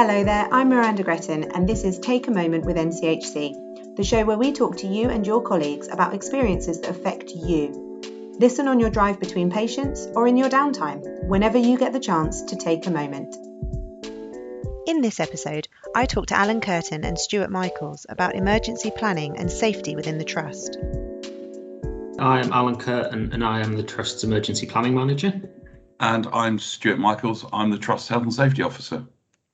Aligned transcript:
Hello 0.00 0.24
there, 0.24 0.48
I'm 0.50 0.70
Miranda 0.70 1.02
Gretton, 1.02 1.52
and 1.54 1.68
this 1.68 1.84
is 1.84 1.98
Take 1.98 2.26
a 2.26 2.30
Moment 2.30 2.64
with 2.64 2.78
NCHC, 2.78 3.96
the 3.96 4.02
show 4.02 4.24
where 4.24 4.38
we 4.38 4.50
talk 4.50 4.78
to 4.78 4.86
you 4.86 5.10
and 5.10 5.26
your 5.26 5.42
colleagues 5.42 5.88
about 5.88 6.14
experiences 6.14 6.80
that 6.80 6.88
affect 6.88 7.32
you. 7.32 8.00
Listen 8.38 8.66
on 8.66 8.80
your 8.80 8.88
drive 8.88 9.20
between 9.20 9.50
patients 9.50 10.08
or 10.14 10.26
in 10.26 10.38
your 10.38 10.48
downtime, 10.48 11.02
whenever 11.26 11.58
you 11.58 11.76
get 11.76 11.92
the 11.92 12.00
chance 12.00 12.40
to 12.44 12.56
take 12.56 12.86
a 12.86 12.90
moment. 12.90 13.36
In 14.86 15.02
this 15.02 15.20
episode, 15.20 15.68
I 15.94 16.06
talk 16.06 16.28
to 16.28 16.34
Alan 16.34 16.62
Kirton 16.62 17.04
and 17.04 17.18
Stuart 17.18 17.50
Michaels 17.50 18.06
about 18.08 18.36
emergency 18.36 18.90
planning 18.90 19.36
and 19.36 19.52
safety 19.52 19.96
within 19.96 20.16
the 20.16 20.24
Trust. 20.24 20.78
I 22.18 22.40
am 22.40 22.50
Alan 22.54 22.76
Kirton 22.76 23.34
and 23.34 23.44
I 23.44 23.60
am 23.60 23.76
the 23.76 23.82
Trust's 23.82 24.24
Emergency 24.24 24.64
Planning 24.64 24.94
Manager. 24.94 25.42
And 26.00 26.26
I'm 26.32 26.58
Stuart 26.58 26.98
Michaels, 26.98 27.44
I'm 27.52 27.68
the 27.68 27.76
Trust's 27.76 28.08
Health 28.08 28.22
and 28.22 28.32
Safety 28.32 28.62
Officer. 28.62 29.04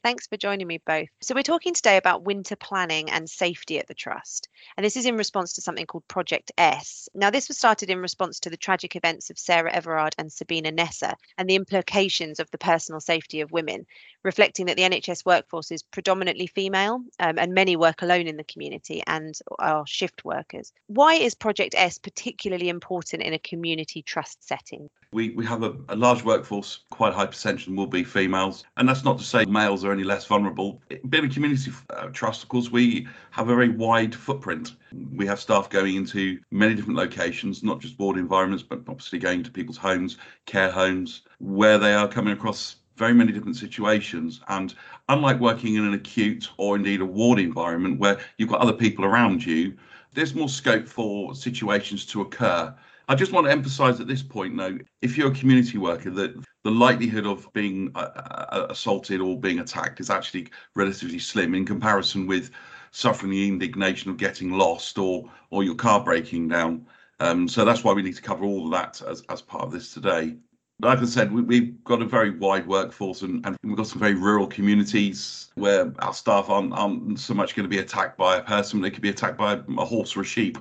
Thanks 0.06 0.28
for 0.28 0.36
joining 0.36 0.68
me 0.68 0.80
both. 0.86 1.08
So, 1.20 1.34
we're 1.34 1.42
talking 1.42 1.74
today 1.74 1.96
about 1.96 2.22
winter 2.22 2.54
planning 2.54 3.10
and 3.10 3.28
safety 3.28 3.80
at 3.80 3.88
the 3.88 3.94
Trust. 3.94 4.48
And 4.76 4.86
this 4.86 4.96
is 4.96 5.04
in 5.04 5.16
response 5.16 5.54
to 5.54 5.62
something 5.62 5.84
called 5.84 6.06
Project 6.06 6.52
S. 6.56 7.08
Now, 7.12 7.28
this 7.28 7.48
was 7.48 7.58
started 7.58 7.90
in 7.90 7.98
response 7.98 8.38
to 8.38 8.50
the 8.50 8.56
tragic 8.56 8.94
events 8.94 9.30
of 9.30 9.38
Sarah 9.38 9.72
Everard 9.72 10.14
and 10.16 10.32
Sabina 10.32 10.70
Nessa 10.70 11.16
and 11.38 11.50
the 11.50 11.56
implications 11.56 12.38
of 12.38 12.48
the 12.52 12.58
personal 12.58 13.00
safety 13.00 13.40
of 13.40 13.50
women, 13.50 13.84
reflecting 14.22 14.66
that 14.66 14.76
the 14.76 14.84
NHS 14.84 15.26
workforce 15.26 15.72
is 15.72 15.82
predominantly 15.82 16.46
female 16.46 17.00
um, 17.18 17.36
and 17.36 17.52
many 17.52 17.74
work 17.74 18.00
alone 18.02 18.28
in 18.28 18.36
the 18.36 18.44
community 18.44 19.02
and 19.08 19.36
are 19.58 19.84
shift 19.88 20.24
workers. 20.24 20.72
Why 20.86 21.14
is 21.14 21.34
Project 21.34 21.74
S 21.76 21.98
particularly 21.98 22.68
important 22.68 23.24
in 23.24 23.32
a 23.32 23.40
community 23.40 24.02
trust 24.02 24.46
setting? 24.46 24.88
We, 25.12 25.30
we 25.30 25.46
have 25.46 25.62
a, 25.62 25.74
a 25.88 25.96
large 25.96 26.24
workforce, 26.24 26.80
quite 26.90 27.12
a 27.12 27.16
high 27.16 27.26
percentage 27.26 27.68
will 27.68 27.86
be 27.86 28.04
females. 28.04 28.64
And 28.76 28.88
that's 28.88 29.04
not 29.04 29.18
to 29.18 29.24
say 29.24 29.44
males 29.44 29.84
are 29.84 29.92
any 29.92 30.04
less 30.04 30.26
vulnerable. 30.26 30.82
Being 31.08 31.26
a 31.26 31.28
community 31.28 31.70
uh, 31.90 32.08
trust, 32.08 32.42
of 32.42 32.48
course, 32.48 32.70
we 32.70 33.06
have 33.30 33.48
a 33.48 33.54
very 33.54 33.68
wide 33.68 34.14
footprint. 34.14 34.74
We 35.14 35.26
have 35.26 35.40
staff 35.40 35.70
going 35.70 35.96
into 35.96 36.38
many 36.50 36.74
different 36.74 36.98
locations, 36.98 37.62
not 37.62 37.80
just 37.80 37.98
ward 37.98 38.18
environments, 38.18 38.62
but 38.62 38.80
obviously 38.88 39.18
going 39.18 39.42
to 39.44 39.50
people's 39.50 39.76
homes, 39.76 40.16
care 40.44 40.70
homes, 40.70 41.22
where 41.38 41.78
they 41.78 41.94
are 41.94 42.08
coming 42.08 42.32
across 42.32 42.76
very 42.96 43.12
many 43.12 43.32
different 43.32 43.56
situations. 43.56 44.40
And 44.48 44.74
unlike 45.08 45.38
working 45.38 45.74
in 45.74 45.84
an 45.84 45.94
acute 45.94 46.50
or 46.56 46.76
indeed 46.76 47.00
a 47.00 47.06
ward 47.06 47.38
environment 47.38 48.00
where 48.00 48.18
you've 48.38 48.48
got 48.48 48.60
other 48.60 48.72
people 48.72 49.04
around 49.04 49.44
you, 49.44 49.76
there's 50.14 50.34
more 50.34 50.48
scope 50.48 50.88
for 50.88 51.34
situations 51.34 52.06
to 52.06 52.22
occur 52.22 52.74
I 53.08 53.14
just 53.14 53.32
want 53.32 53.46
to 53.46 53.52
emphasize 53.52 54.00
at 54.00 54.08
this 54.08 54.22
point, 54.22 54.56
though, 54.56 54.78
if 55.00 55.16
you're 55.16 55.30
a 55.30 55.34
community 55.34 55.78
worker, 55.78 56.10
that 56.10 56.34
the 56.64 56.70
likelihood 56.70 57.24
of 57.24 57.52
being 57.52 57.92
uh, 57.94 58.10
uh, 58.50 58.66
assaulted 58.70 59.20
or 59.20 59.38
being 59.38 59.60
attacked 59.60 60.00
is 60.00 60.10
actually 60.10 60.48
relatively 60.74 61.20
slim 61.20 61.54
in 61.54 61.64
comparison 61.64 62.26
with 62.26 62.50
suffering 62.90 63.30
the 63.30 63.46
indignation 63.46 64.10
of 64.10 64.16
getting 64.16 64.50
lost 64.50 64.98
or 64.98 65.30
or 65.50 65.62
your 65.62 65.76
car 65.76 66.02
breaking 66.02 66.48
down. 66.48 66.86
Um, 67.20 67.48
so 67.48 67.64
that's 67.64 67.84
why 67.84 67.92
we 67.92 68.02
need 68.02 68.16
to 68.16 68.22
cover 68.22 68.44
all 68.44 68.66
of 68.66 68.72
that 68.72 69.00
as, 69.08 69.22
as 69.28 69.40
part 69.40 69.64
of 69.64 69.72
this 69.72 69.94
today 69.94 70.36
like 70.80 70.98
I 70.98 71.04
said, 71.06 71.32
we, 71.32 71.56
have 71.56 71.84
got 71.84 72.02
a 72.02 72.04
very 72.04 72.30
wide 72.30 72.66
workforce 72.66 73.22
and, 73.22 73.44
and, 73.46 73.56
we've 73.64 73.76
got 73.76 73.86
some 73.86 73.98
very 73.98 74.14
rural 74.14 74.46
communities 74.46 75.50
where 75.54 75.92
our 76.00 76.12
staff 76.12 76.50
aren't, 76.50 76.74
aren't 76.74 77.18
so 77.18 77.32
much 77.32 77.56
going 77.56 77.64
to 77.64 77.70
be 77.70 77.78
attacked 77.78 78.18
by 78.18 78.36
a 78.36 78.42
person, 78.42 78.82
they 78.82 78.90
could 78.90 79.02
be 79.02 79.08
attacked 79.08 79.38
by 79.38 79.54
a 79.78 79.84
horse 79.84 80.16
or 80.16 80.20
a 80.20 80.24
sheep. 80.24 80.58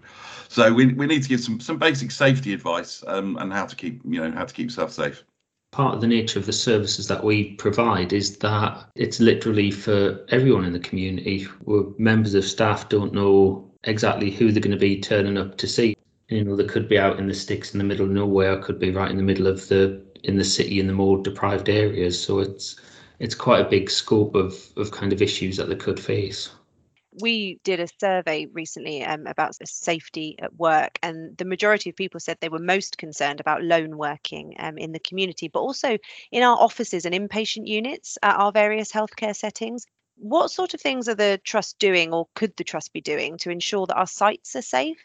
So 0.47 0.73
we, 0.73 0.93
we 0.93 1.05
need 1.05 1.23
to 1.23 1.29
give 1.29 1.41
some, 1.41 1.59
some 1.59 1.77
basic 1.77 2.11
safety 2.11 2.53
advice 2.53 3.03
um, 3.07 3.37
and 3.37 3.51
how 3.51 3.65
to 3.65 3.75
keep, 3.75 4.01
you 4.05 4.21
know, 4.21 4.31
how 4.31 4.45
to 4.45 4.53
keep 4.53 4.67
yourself 4.67 4.93
safe. 4.93 5.23
Part 5.73 5.95
of 5.95 6.01
the 6.01 6.07
nature 6.07 6.39
of 6.39 6.45
the 6.45 6.53
services 6.53 7.07
that 7.07 7.21
we 7.21 7.55
provide 7.55 8.13
is 8.13 8.37
that 8.37 8.85
it's 8.95 9.19
literally 9.19 9.69
for 9.69 10.25
everyone 10.29 10.63
in 10.63 10.71
the 10.71 10.79
community 10.79 11.43
where 11.65 11.83
members 11.97 12.33
of 12.35 12.45
staff 12.45 12.87
don't 12.87 13.13
know 13.13 13.69
exactly 13.83 14.31
who 14.31 14.53
they're 14.53 14.61
going 14.61 14.71
to 14.71 14.77
be 14.77 15.01
turning 15.01 15.37
up 15.37 15.57
to 15.57 15.67
see 15.67 15.95
you 16.29 16.43
know, 16.43 16.55
they 16.55 16.65
could 16.65 16.87
be 16.87 16.97
out 16.97 17.19
in 17.19 17.27
the 17.27 17.33
sticks 17.33 17.73
in 17.73 17.77
the 17.77 17.83
middle 17.83 18.05
of 18.05 18.11
nowhere, 18.11 18.61
could 18.61 18.79
be 18.79 18.91
right 18.91 19.11
in 19.11 19.17
the 19.17 19.23
middle 19.23 19.47
of 19.47 19.67
the 19.67 20.04
in 20.25 20.37
the 20.37 20.43
city 20.43 20.79
in 20.79 20.87
the 20.87 20.93
more 20.93 21.21
deprived 21.21 21.69
areas. 21.69 22.21
So 22.21 22.39
it's 22.39 22.75
it's 23.19 23.35
quite 23.35 23.65
a 23.65 23.69
big 23.69 23.89
scope 23.89 24.35
of 24.35 24.55
of 24.77 24.91
kind 24.91 25.13
of 25.13 25.21
issues 25.21 25.57
that 25.57 25.69
they 25.69 25.75
could 25.75 25.99
face. 25.99 26.49
We 27.21 27.59
did 27.63 27.79
a 27.79 27.87
survey 28.01 28.47
recently 28.47 29.01
um, 29.05 29.25
about 29.25 29.55
safety 29.65 30.35
at 30.39 30.53
work, 30.55 30.99
and 31.01 31.37
the 31.37 31.45
majority 31.45 31.89
of 31.89 31.95
people 31.95 32.19
said 32.19 32.37
they 32.41 32.49
were 32.49 32.59
most 32.59 32.97
concerned 32.97 33.39
about 33.39 33.63
lone 33.63 33.97
working 33.97 34.55
um, 34.59 34.77
in 34.77 34.91
the 34.91 34.99
community, 34.99 35.47
but 35.47 35.61
also 35.61 35.97
in 36.31 36.43
our 36.43 36.57
offices 36.57 37.05
and 37.05 37.15
inpatient 37.15 37.67
units 37.67 38.17
at 38.21 38.35
our 38.35 38.51
various 38.51 38.91
healthcare 38.91 39.33
settings. 39.33 39.85
What 40.17 40.51
sort 40.51 40.73
of 40.73 40.81
things 40.81 41.07
are 41.07 41.15
the 41.15 41.39
trust 41.43 41.79
doing, 41.79 42.13
or 42.13 42.27
could 42.35 42.55
the 42.57 42.65
trust 42.65 42.91
be 42.91 43.01
doing, 43.01 43.37
to 43.39 43.49
ensure 43.49 43.85
that 43.85 43.95
our 43.95 44.07
sites 44.07 44.53
are 44.57 44.61
safe? 44.61 44.99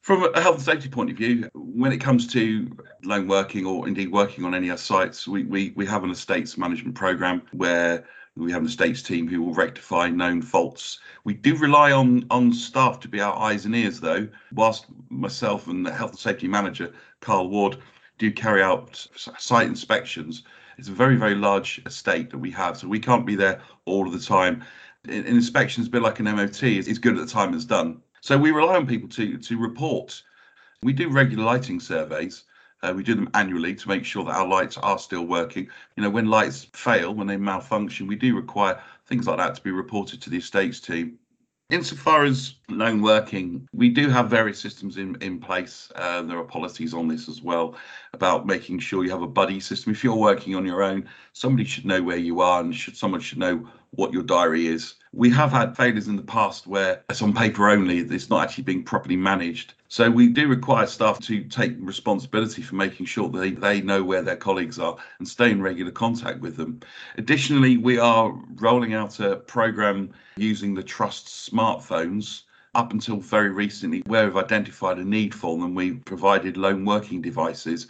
From 0.00 0.24
a 0.34 0.40
health 0.40 0.56
and 0.56 0.64
safety 0.64 0.88
point 0.88 1.10
of 1.10 1.16
view, 1.16 1.50
when 1.54 1.92
it 1.92 1.98
comes 1.98 2.26
to 2.28 2.70
lone 3.04 3.28
working 3.28 3.66
or 3.66 3.86
indeed 3.86 4.10
working 4.10 4.44
on 4.44 4.54
any 4.54 4.68
of 4.68 4.72
our 4.72 4.78
sites, 4.78 5.28
we, 5.28 5.44
we, 5.44 5.72
we 5.76 5.84
have 5.86 6.02
an 6.02 6.10
estates 6.10 6.56
management 6.56 6.94
program 6.94 7.42
where 7.52 8.06
we 8.38 8.52
have 8.52 8.62
an 8.62 8.68
estates 8.68 9.02
team 9.02 9.28
who 9.28 9.42
will 9.42 9.52
rectify 9.52 10.08
known 10.08 10.40
faults. 10.40 11.00
We 11.24 11.34
do 11.34 11.56
rely 11.56 11.92
on 11.92 12.24
on 12.30 12.52
staff 12.52 13.00
to 13.00 13.08
be 13.08 13.20
our 13.20 13.36
eyes 13.36 13.66
and 13.66 13.74
ears, 13.74 14.00
though. 14.00 14.28
Whilst 14.54 14.86
myself 15.10 15.66
and 15.66 15.84
the 15.84 15.92
health 15.92 16.10
and 16.10 16.18
safety 16.18 16.48
manager, 16.48 16.92
Carl 17.20 17.48
Ward, 17.48 17.78
do 18.18 18.30
carry 18.32 18.62
out 18.62 19.06
site 19.14 19.66
inspections, 19.66 20.44
it's 20.78 20.88
a 20.88 20.92
very 20.92 21.16
very 21.16 21.34
large 21.34 21.80
estate 21.84 22.30
that 22.30 22.38
we 22.38 22.50
have, 22.52 22.76
so 22.76 22.88
we 22.88 23.00
can't 23.00 23.26
be 23.26 23.34
there 23.34 23.60
all 23.84 24.06
of 24.06 24.12
the 24.12 24.24
time. 24.24 24.64
An 25.08 25.24
inspection 25.24 25.82
is 25.82 25.88
a 25.88 25.90
bit 25.90 26.02
like 26.02 26.20
an 26.20 26.26
MOT; 26.26 26.62
it's 26.62 26.98
good 26.98 27.18
at 27.18 27.26
the 27.26 27.32
time 27.32 27.54
it's 27.54 27.64
done. 27.64 28.00
So 28.20 28.36
we 28.36 28.50
rely 28.50 28.76
on 28.76 28.86
people 28.86 29.08
to 29.10 29.38
to 29.38 29.58
report. 29.58 30.22
We 30.82 30.92
do 30.92 31.10
regular 31.10 31.44
lighting 31.44 31.80
surveys. 31.80 32.44
Uh, 32.82 32.92
we 32.94 33.02
do 33.02 33.14
them 33.14 33.30
annually 33.34 33.74
to 33.74 33.88
make 33.88 34.04
sure 34.04 34.24
that 34.24 34.36
our 34.36 34.46
lights 34.46 34.76
are 34.78 34.98
still 34.98 35.26
working. 35.26 35.68
You 35.96 36.04
know, 36.04 36.10
when 36.10 36.26
lights 36.26 36.64
fail, 36.72 37.12
when 37.12 37.26
they 37.26 37.36
malfunction, 37.36 38.06
we 38.06 38.14
do 38.14 38.36
require 38.36 38.80
things 39.06 39.26
like 39.26 39.38
that 39.38 39.56
to 39.56 39.62
be 39.62 39.72
reported 39.72 40.22
to 40.22 40.30
the 40.30 40.38
estates 40.38 40.78
team. 40.78 41.18
Insofar 41.70 42.24
as 42.24 42.54
lone 42.70 43.02
working, 43.02 43.68
we 43.74 43.90
do 43.90 44.08
have 44.08 44.30
various 44.30 44.58
systems 44.58 44.96
in, 44.96 45.16
in 45.20 45.38
place. 45.38 45.92
Uh, 45.96 46.22
there 46.22 46.38
are 46.38 46.44
policies 46.44 46.94
on 46.94 47.08
this 47.08 47.28
as 47.28 47.42
well 47.42 47.76
about 48.14 48.46
making 48.46 48.78
sure 48.78 49.04
you 49.04 49.10
have 49.10 49.20
a 49.20 49.26
buddy 49.26 49.60
system. 49.60 49.92
If 49.92 50.02
you're 50.02 50.16
working 50.16 50.54
on 50.54 50.64
your 50.64 50.82
own, 50.82 51.06
somebody 51.34 51.64
should 51.64 51.84
know 51.84 52.02
where 52.02 52.16
you 52.16 52.40
are 52.40 52.60
and 52.60 52.74
should 52.74 52.96
someone 52.96 53.20
should 53.20 53.38
know 53.38 53.68
what 53.92 54.12
your 54.12 54.22
diary 54.22 54.66
is. 54.66 54.94
We 55.12 55.30
have 55.30 55.50
had 55.50 55.76
failures 55.76 56.08
in 56.08 56.16
the 56.16 56.22
past 56.22 56.66
where 56.66 57.02
it's 57.08 57.22
on 57.22 57.32
paper 57.32 57.68
only, 57.68 57.98
it's 57.98 58.30
not 58.30 58.44
actually 58.44 58.64
being 58.64 58.84
properly 58.84 59.16
managed. 59.16 59.74
So 59.88 60.10
we 60.10 60.28
do 60.28 60.48
require 60.48 60.86
staff 60.86 61.18
to 61.20 61.42
take 61.44 61.74
responsibility 61.80 62.62
for 62.62 62.74
making 62.74 63.06
sure 63.06 63.28
that 63.30 63.38
they, 63.38 63.50
they 63.52 63.80
know 63.80 64.04
where 64.04 64.22
their 64.22 64.36
colleagues 64.36 64.78
are 64.78 64.96
and 65.18 65.26
stay 65.26 65.50
in 65.50 65.62
regular 65.62 65.90
contact 65.90 66.40
with 66.40 66.56
them. 66.56 66.80
Additionally, 67.16 67.78
we 67.78 67.98
are 67.98 68.30
rolling 68.56 68.92
out 68.92 69.18
a 69.20 69.36
program 69.36 70.10
using 70.36 70.74
the 70.74 70.82
Trust 70.82 71.50
smartphones 71.50 72.42
up 72.74 72.92
until 72.92 73.16
very 73.16 73.50
recently, 73.50 74.02
where 74.06 74.26
we've 74.26 74.36
identified 74.36 74.98
a 74.98 75.04
need 75.04 75.34
for 75.34 75.58
them, 75.58 75.74
we 75.74 75.92
provided 75.92 76.56
lone 76.56 76.84
working 76.84 77.22
devices 77.22 77.88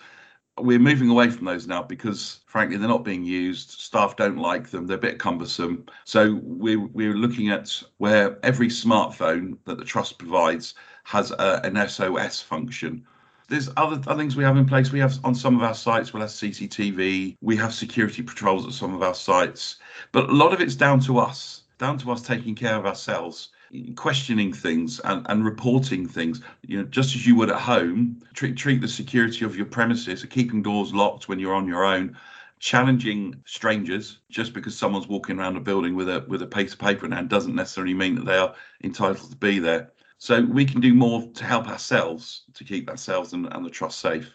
we're 0.65 0.79
moving 0.79 1.09
away 1.09 1.31
from 1.31 1.47
those 1.47 1.67
now 1.67 1.83
because 1.83 2.41
frankly 2.47 2.77
they're 2.77 2.89
not 2.89 3.05
being 3.05 3.25
used. 3.25 3.71
Staff 3.71 4.17
don't 4.17 4.39
like 4.39 4.71
them. 4.71 4.87
They're 4.87 4.97
a 4.97 5.01
bit 5.01 5.19
cumbersome. 5.19 5.87
So 6.05 6.41
we're, 6.43 6.81
we're 6.81 7.15
looking 7.15 7.51
at 7.51 7.83
where 7.99 8.39
every 8.45 8.69
smartphone 8.69 9.59
that 9.65 9.79
the 9.79 9.85
trust 9.85 10.19
provides 10.19 10.75
has 11.05 11.31
a, 11.33 11.61
an 11.65 11.89
sos 11.89 12.41
function. 12.41 13.05
There's 13.49 13.71
other, 13.77 14.01
other 14.07 14.21
things 14.21 14.37
we 14.37 14.45
have 14.45 14.59
in 14.59 14.67
place. 14.67 14.93
We 14.93 15.01
have 15.01 15.19
on 15.25 15.35
some 15.35 15.57
of 15.57 15.63
our 15.63 15.75
sites 15.75 16.13
we'll 16.13 16.21
have 16.21 16.31
cctv 16.31 17.37
we 17.41 17.57
have 17.57 17.73
security 17.73 18.23
patrols 18.23 18.67
at 18.67 18.73
some 18.73 18.95
of 18.95 19.03
our 19.03 19.15
sites. 19.15 19.77
But 20.13 20.29
a 20.29 20.33
lot 20.33 20.53
of 20.53 20.61
it's 20.61 20.75
down 20.75 21.01
to 21.01 21.19
us 21.19 21.63
down 21.79 21.97
to 21.99 22.11
us 22.11 22.21
taking 22.21 22.55
care 22.55 22.75
of 22.75 22.85
ourselves 22.85 23.51
questioning 23.97 24.53
things 24.53 24.99
and, 25.01 25.27
and 25.29 25.45
reporting 25.45 26.09
things 26.09 26.41
you 26.63 26.79
know 26.79 26.85
just 26.85 27.15
as 27.15 27.27
you 27.27 27.35
would 27.35 27.51
at 27.51 27.61
home 27.61 28.19
treat 28.33 28.57
treat 28.57 28.81
the 28.81 28.89
security 28.89 29.45
of 29.45 29.57
your 29.57 29.67
premises 29.67 30.25
keeping 30.25 30.63
doors 30.63 30.95
locked 30.95 31.29
when 31.29 31.39
you're 31.39 31.55
on 31.55 31.69
your 31.69 31.85
own 31.85 32.17
challenging 32.61 33.41
strangers 33.45 34.19
just 34.31 34.53
because 34.53 34.77
someone's 34.77 35.09
walking 35.09 35.39
around 35.39 35.57
a 35.57 35.61
building 35.61 35.95
with 35.95 36.09
a 36.09 36.25
with 36.29 36.43
a 36.43 36.47
piece 36.47 36.73
of 36.73 36.79
paper 36.79 37.07
in 37.07 37.13
hand 37.13 37.29
doesn't 37.29 37.55
necessarily 37.55 37.95
mean 37.95 38.15
that 38.15 38.25
they 38.25 38.37
are 38.37 38.55
entitled 38.83 39.31
to 39.31 39.37
be 39.37 39.59
there. 39.59 39.93
So 40.19 40.43
we 40.43 40.65
can 40.65 40.81
do 40.81 40.95
more 40.95 41.23
to 41.35 41.45
help 41.45 41.69
ourselves 41.69 42.43
to 42.55 42.65
keep 42.65 42.91
ourselves 42.91 43.33
and, 43.33 43.47
and 43.53 43.65
the 43.65 43.71
trust 43.71 44.01
safe 44.01 44.35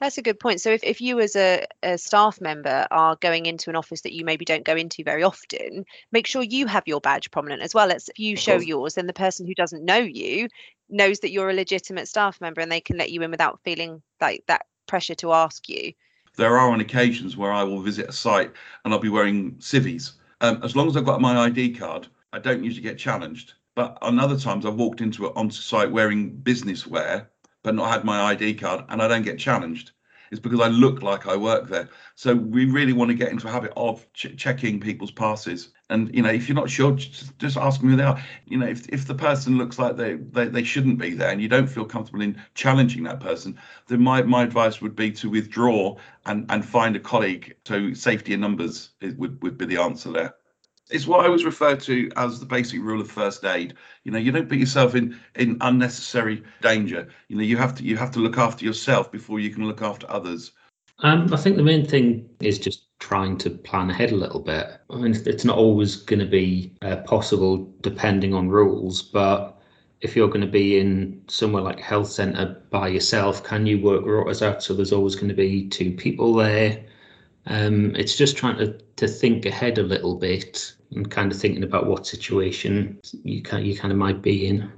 that's 0.00 0.18
a 0.18 0.22
good 0.22 0.38
point. 0.40 0.60
So 0.60 0.70
if, 0.70 0.82
if 0.84 1.00
you 1.00 1.20
as 1.20 1.36
a, 1.36 1.66
a 1.82 1.96
staff 1.98 2.40
member 2.40 2.86
are 2.90 3.16
going 3.16 3.46
into 3.46 3.70
an 3.70 3.76
office 3.76 4.02
that 4.02 4.12
you 4.12 4.24
maybe 4.24 4.44
don't 4.44 4.64
go 4.64 4.76
into 4.76 5.04
very 5.04 5.22
often, 5.22 5.84
make 6.12 6.26
sure 6.26 6.42
you 6.42 6.66
have 6.66 6.84
your 6.86 7.00
badge 7.00 7.30
prominent 7.30 7.62
as 7.62 7.74
well. 7.74 7.90
It's 7.90 8.08
if 8.08 8.18
you 8.18 8.36
show 8.36 8.56
yours, 8.58 8.94
then 8.94 9.06
the 9.06 9.12
person 9.12 9.46
who 9.46 9.54
doesn't 9.54 9.84
know 9.84 9.98
you 9.98 10.48
knows 10.88 11.20
that 11.20 11.30
you're 11.30 11.50
a 11.50 11.54
legitimate 11.54 12.08
staff 12.08 12.40
member 12.40 12.60
and 12.60 12.70
they 12.70 12.80
can 12.80 12.96
let 12.98 13.10
you 13.10 13.22
in 13.22 13.30
without 13.30 13.60
feeling 13.64 14.02
like 14.20 14.44
that 14.48 14.66
pressure 14.86 15.14
to 15.16 15.32
ask 15.32 15.68
you. 15.68 15.92
There 16.36 16.58
are 16.58 16.70
on 16.70 16.80
occasions 16.80 17.36
where 17.36 17.52
I 17.52 17.62
will 17.62 17.80
visit 17.80 18.08
a 18.08 18.12
site 18.12 18.52
and 18.84 18.92
I'll 18.92 19.00
be 19.00 19.08
wearing 19.08 19.56
civvies 19.60 20.14
Um, 20.40 20.60
as 20.62 20.74
long 20.76 20.88
as 20.88 20.96
I've 20.96 21.04
got 21.04 21.20
my 21.20 21.38
ID 21.46 21.74
card, 21.74 22.08
I 22.32 22.38
don't 22.38 22.64
usually 22.64 22.82
get 22.82 22.98
challenged. 22.98 23.54
But 23.74 23.98
on 24.02 24.18
other 24.18 24.38
times, 24.38 24.66
I've 24.66 24.74
walked 24.74 25.00
into 25.00 25.26
it 25.26 25.32
onto 25.36 25.56
site 25.56 25.90
wearing 25.90 26.30
business 26.30 26.86
wear, 26.86 27.30
but 27.64 27.74
not 27.74 27.90
had 27.90 28.04
my 28.04 28.22
ID 28.22 28.54
card, 28.54 28.84
and 28.88 29.02
I 29.02 29.08
don't 29.08 29.24
get 29.24 29.38
challenged. 29.38 29.90
It's 30.30 30.40
because 30.40 30.60
I 30.60 30.68
look 30.68 31.02
like 31.02 31.26
I 31.26 31.36
work 31.36 31.68
there. 31.68 31.88
So 32.14 32.34
we 32.34 32.64
really 32.66 32.92
want 32.92 33.10
to 33.10 33.14
get 33.14 33.30
into 33.30 33.48
a 33.48 33.50
habit 33.50 33.72
of 33.76 34.06
ch- 34.12 34.36
checking 34.36 34.80
people's 34.80 35.10
passes. 35.10 35.70
And 35.90 36.14
you 36.14 36.22
know, 36.22 36.30
if 36.30 36.48
you're 36.48 36.56
not 36.56 36.70
sure, 36.70 36.92
just, 36.92 37.36
just 37.38 37.56
ask 37.56 37.80
them 37.80 37.90
who 37.90 37.96
they 37.96 38.04
are. 38.04 38.22
You 38.46 38.58
know, 38.58 38.66
if 38.66 38.88
if 38.88 39.06
the 39.06 39.14
person 39.14 39.58
looks 39.58 39.78
like 39.78 39.96
they, 39.96 40.14
they 40.14 40.46
they 40.46 40.62
shouldn't 40.62 40.98
be 40.98 41.14
there, 41.14 41.30
and 41.30 41.40
you 41.40 41.48
don't 41.48 41.66
feel 41.68 41.84
comfortable 41.84 42.22
in 42.22 42.40
challenging 42.54 43.04
that 43.04 43.20
person, 43.20 43.58
then 43.88 44.02
my 44.02 44.22
my 44.22 44.42
advice 44.42 44.80
would 44.80 44.96
be 44.96 45.10
to 45.12 45.30
withdraw 45.30 45.96
and 46.26 46.46
and 46.50 46.64
find 46.64 46.96
a 46.96 47.00
colleague. 47.00 47.56
So 47.66 47.92
safety 47.94 48.34
in 48.34 48.40
numbers 48.40 48.90
would 49.02 49.42
would 49.42 49.58
be 49.58 49.66
the 49.66 49.78
answer 49.78 50.10
there 50.10 50.34
it's 50.94 51.08
what 51.08 51.20
I 51.20 51.26
always 51.26 51.44
refer 51.44 51.74
to 51.74 52.08
as 52.16 52.38
the 52.38 52.46
basic 52.46 52.80
rule 52.80 53.00
of 53.00 53.10
first 53.10 53.44
aid. 53.44 53.74
You 54.04 54.12
know, 54.12 54.18
you 54.18 54.30
don't 54.30 54.48
put 54.48 54.58
yourself 54.58 54.94
in 54.94 55.18
in 55.34 55.58
unnecessary 55.60 56.42
danger. 56.62 57.08
You 57.28 57.36
know, 57.36 57.42
you 57.42 57.56
have 57.56 57.74
to 57.76 57.82
you 57.82 57.96
have 57.96 58.12
to 58.12 58.20
look 58.20 58.38
after 58.38 58.64
yourself 58.64 59.10
before 59.10 59.40
you 59.40 59.50
can 59.50 59.66
look 59.66 59.82
after 59.82 60.08
others. 60.08 60.52
Um, 61.00 61.34
I 61.34 61.36
think 61.36 61.56
the 61.56 61.64
main 61.64 61.84
thing 61.84 62.28
is 62.40 62.60
just 62.60 62.86
trying 63.00 63.36
to 63.38 63.50
plan 63.50 63.90
ahead 63.90 64.12
a 64.12 64.16
little 64.16 64.38
bit. 64.38 64.78
I 64.88 64.96
mean, 64.96 65.16
it's 65.26 65.44
not 65.44 65.58
always 65.58 65.96
going 65.96 66.20
to 66.20 66.26
be 66.26 66.72
uh, 66.82 66.96
possible 66.98 67.74
depending 67.80 68.32
on 68.32 68.48
rules, 68.48 69.02
but 69.02 69.60
if 70.00 70.14
you're 70.14 70.28
going 70.28 70.42
to 70.42 70.46
be 70.46 70.78
in 70.78 71.20
somewhere 71.26 71.62
like 71.62 71.80
health 71.80 72.08
centre 72.08 72.62
by 72.70 72.86
yourself, 72.86 73.42
can 73.42 73.66
you 73.66 73.80
work 73.80 74.04
rotas 74.04 74.42
out 74.42 74.62
so 74.62 74.72
there's 74.72 74.92
always 74.92 75.16
going 75.16 75.28
to 75.28 75.34
be 75.34 75.68
two 75.68 75.90
people 75.92 76.32
there? 76.34 76.84
Um, 77.46 77.94
it's 77.94 78.16
just 78.16 78.36
trying 78.36 78.58
to, 78.58 78.78
to 78.96 79.06
think 79.06 79.46
ahead 79.46 79.78
a 79.78 79.82
little 79.82 80.14
bit 80.14 80.74
and 80.92 81.10
kind 81.10 81.30
of 81.30 81.38
thinking 81.38 81.62
about 81.62 81.86
what 81.86 82.06
situation 82.06 83.00
you 83.24 83.42
can 83.42 83.64
you 83.64 83.76
kind 83.76 83.92
of 83.92 83.98
might 83.98 84.22
be 84.22 84.46
in. 84.46 84.72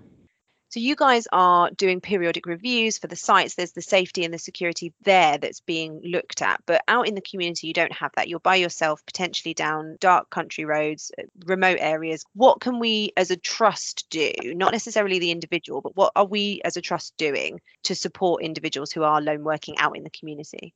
So 0.77 0.81
you 0.81 0.97
guys 0.97 1.27
are 1.33 1.71
doing 1.71 2.01
periodic 2.01 2.45
reviews 2.45 2.99
for 2.99 3.07
the 3.07 3.17
sites. 3.17 3.55
There's 3.55 3.73
the 3.73 3.81
safety 3.81 4.25
and 4.25 4.35
the 4.35 4.39
security 4.39 4.93
there 5.03 5.39
that's 5.39 5.61
being 5.61 6.03
looked 6.05 6.43
at. 6.43 6.61
But 6.67 6.83
out 6.89 7.09
in 7.09 7.15
the 7.15 7.23
community, 7.23 7.69
you 7.69 7.73
don't 7.73 7.93
have 7.93 8.11
that. 8.17 8.29
You're 8.29 8.41
by 8.41 8.57
yourself, 8.57 9.07
potentially 9.07 9.55
down 9.55 9.97
dark 10.01 10.29
country 10.29 10.65
roads, 10.65 11.13
uh, 11.19 11.23
remote 11.47 11.79
areas. 11.81 12.25
What 12.35 12.61
can 12.61 12.81
we 12.81 13.13
as 13.17 13.31
a 13.31 13.37
trust 13.37 14.07
do? 14.11 14.33
Not 14.43 14.73
necessarily 14.73 15.19
the 15.19 15.31
individual, 15.31 15.81
but 15.81 15.97
what 15.97 16.13
are 16.17 16.27
we 16.27 16.61
as 16.65 16.77
a 16.77 16.83
trust 16.83 17.17
doing 17.17 17.61
to 17.85 17.95
support 17.95 18.43
individuals 18.43 18.91
who 18.91 19.05
are 19.05 19.23
lone 19.23 19.45
working 19.45 19.79
out 19.79 19.97
in 19.97 20.03
the 20.03 20.11
community? 20.11 20.75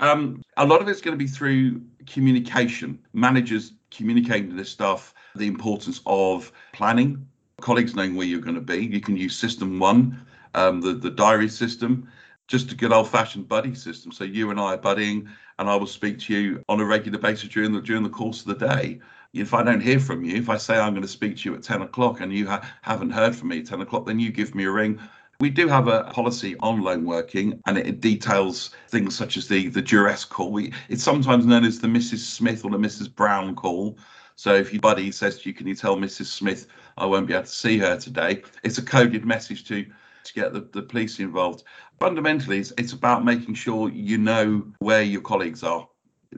Um, 0.00 0.42
a 0.56 0.64
lot 0.64 0.80
of 0.80 0.88
it's 0.88 1.00
going 1.00 1.16
to 1.16 1.22
be 1.22 1.30
through 1.30 1.82
communication, 2.06 2.98
managers 3.12 3.74
communicating 3.90 4.50
to 4.50 4.56
their 4.56 4.64
staff 4.64 5.14
the 5.36 5.46
importance 5.46 6.00
of 6.06 6.50
planning, 6.72 7.26
colleagues 7.60 7.94
knowing 7.94 8.16
where 8.16 8.26
you're 8.26 8.40
going 8.40 8.54
to 8.54 8.60
be. 8.60 8.78
You 8.78 9.00
can 9.00 9.16
use 9.16 9.40
SystmOne, 9.40 10.18
um, 10.54 10.80
the 10.80 10.94
the 10.94 11.10
diary 11.10 11.48
system, 11.48 12.08
just 12.48 12.72
a 12.72 12.74
good 12.74 12.92
old 12.92 13.08
fashioned 13.08 13.46
buddy 13.46 13.74
system. 13.74 14.10
So 14.10 14.24
you 14.24 14.50
and 14.50 14.58
I 14.58 14.74
are 14.74 14.78
buddying, 14.78 15.28
and 15.58 15.68
I 15.68 15.76
will 15.76 15.86
speak 15.86 16.18
to 16.20 16.34
you 16.34 16.64
on 16.68 16.80
a 16.80 16.84
regular 16.84 17.18
basis 17.18 17.50
during 17.50 17.72
the 17.72 17.82
during 17.82 18.02
the 18.02 18.08
course 18.08 18.40
of 18.40 18.46
the 18.58 18.66
day. 18.66 19.00
If 19.32 19.54
I 19.54 19.62
don't 19.62 19.80
hear 19.80 20.00
from 20.00 20.24
you, 20.24 20.34
if 20.36 20.48
I 20.48 20.56
say 20.56 20.76
I'm 20.76 20.92
going 20.92 21.02
to 21.02 21.08
speak 21.08 21.36
to 21.36 21.50
you 21.50 21.54
at 21.54 21.62
10 21.62 21.82
o'clock 21.82 22.20
and 22.20 22.32
you 22.32 22.48
ha- 22.48 22.68
haven't 22.82 23.10
heard 23.10 23.36
from 23.36 23.48
me 23.48 23.60
at 23.60 23.66
10 23.66 23.80
o'clock, 23.80 24.04
then 24.04 24.18
you 24.18 24.32
give 24.32 24.56
me 24.56 24.64
a 24.64 24.70
ring. 24.72 24.98
We 25.40 25.48
do 25.48 25.68
have 25.68 25.88
a 25.88 26.04
policy 26.04 26.54
on 26.60 26.82
lone 26.82 27.06
working, 27.06 27.62
and 27.66 27.78
it, 27.78 28.02
details 28.02 28.72
things 28.88 29.16
such 29.16 29.38
as 29.38 29.48
the 29.48 29.68
the 29.68 29.80
duress 29.80 30.26
call. 30.26 30.52
We, 30.52 30.74
it's 30.90 31.02
sometimes 31.02 31.46
known 31.46 31.64
as 31.64 31.80
the 31.80 31.88
Mrs. 31.88 32.18
Smith 32.18 32.62
or 32.62 32.70
the 32.70 32.76
Mrs. 32.76 33.12
Brown 33.12 33.54
call. 33.54 33.98
So 34.36 34.54
if 34.54 34.70
your 34.70 34.80
buddy 34.80 35.10
says 35.10 35.38
to 35.38 35.48
you, 35.48 35.54
"Can 35.54 35.66
you 35.66 35.74
tell 35.74 35.96
Mrs. 35.96 36.26
Smith 36.26 36.66
I 36.98 37.06
won't 37.06 37.26
be 37.26 37.32
able 37.32 37.44
to 37.44 37.50
see 37.50 37.78
her 37.78 37.96
today?" 37.96 38.42
It's 38.64 38.76
a 38.76 38.82
coded 38.82 39.24
message 39.24 39.66
to 39.68 39.86
to 40.24 40.34
get 40.34 40.52
the, 40.52 40.60
the 40.72 40.82
police 40.82 41.18
involved. 41.18 41.64
Fundamentally, 41.98 42.58
it's, 42.58 42.74
it's 42.76 42.92
about 42.92 43.24
making 43.24 43.54
sure 43.54 43.88
you 43.88 44.18
know 44.18 44.66
where 44.80 45.02
your 45.02 45.22
colleagues 45.22 45.62
are. 45.62 45.88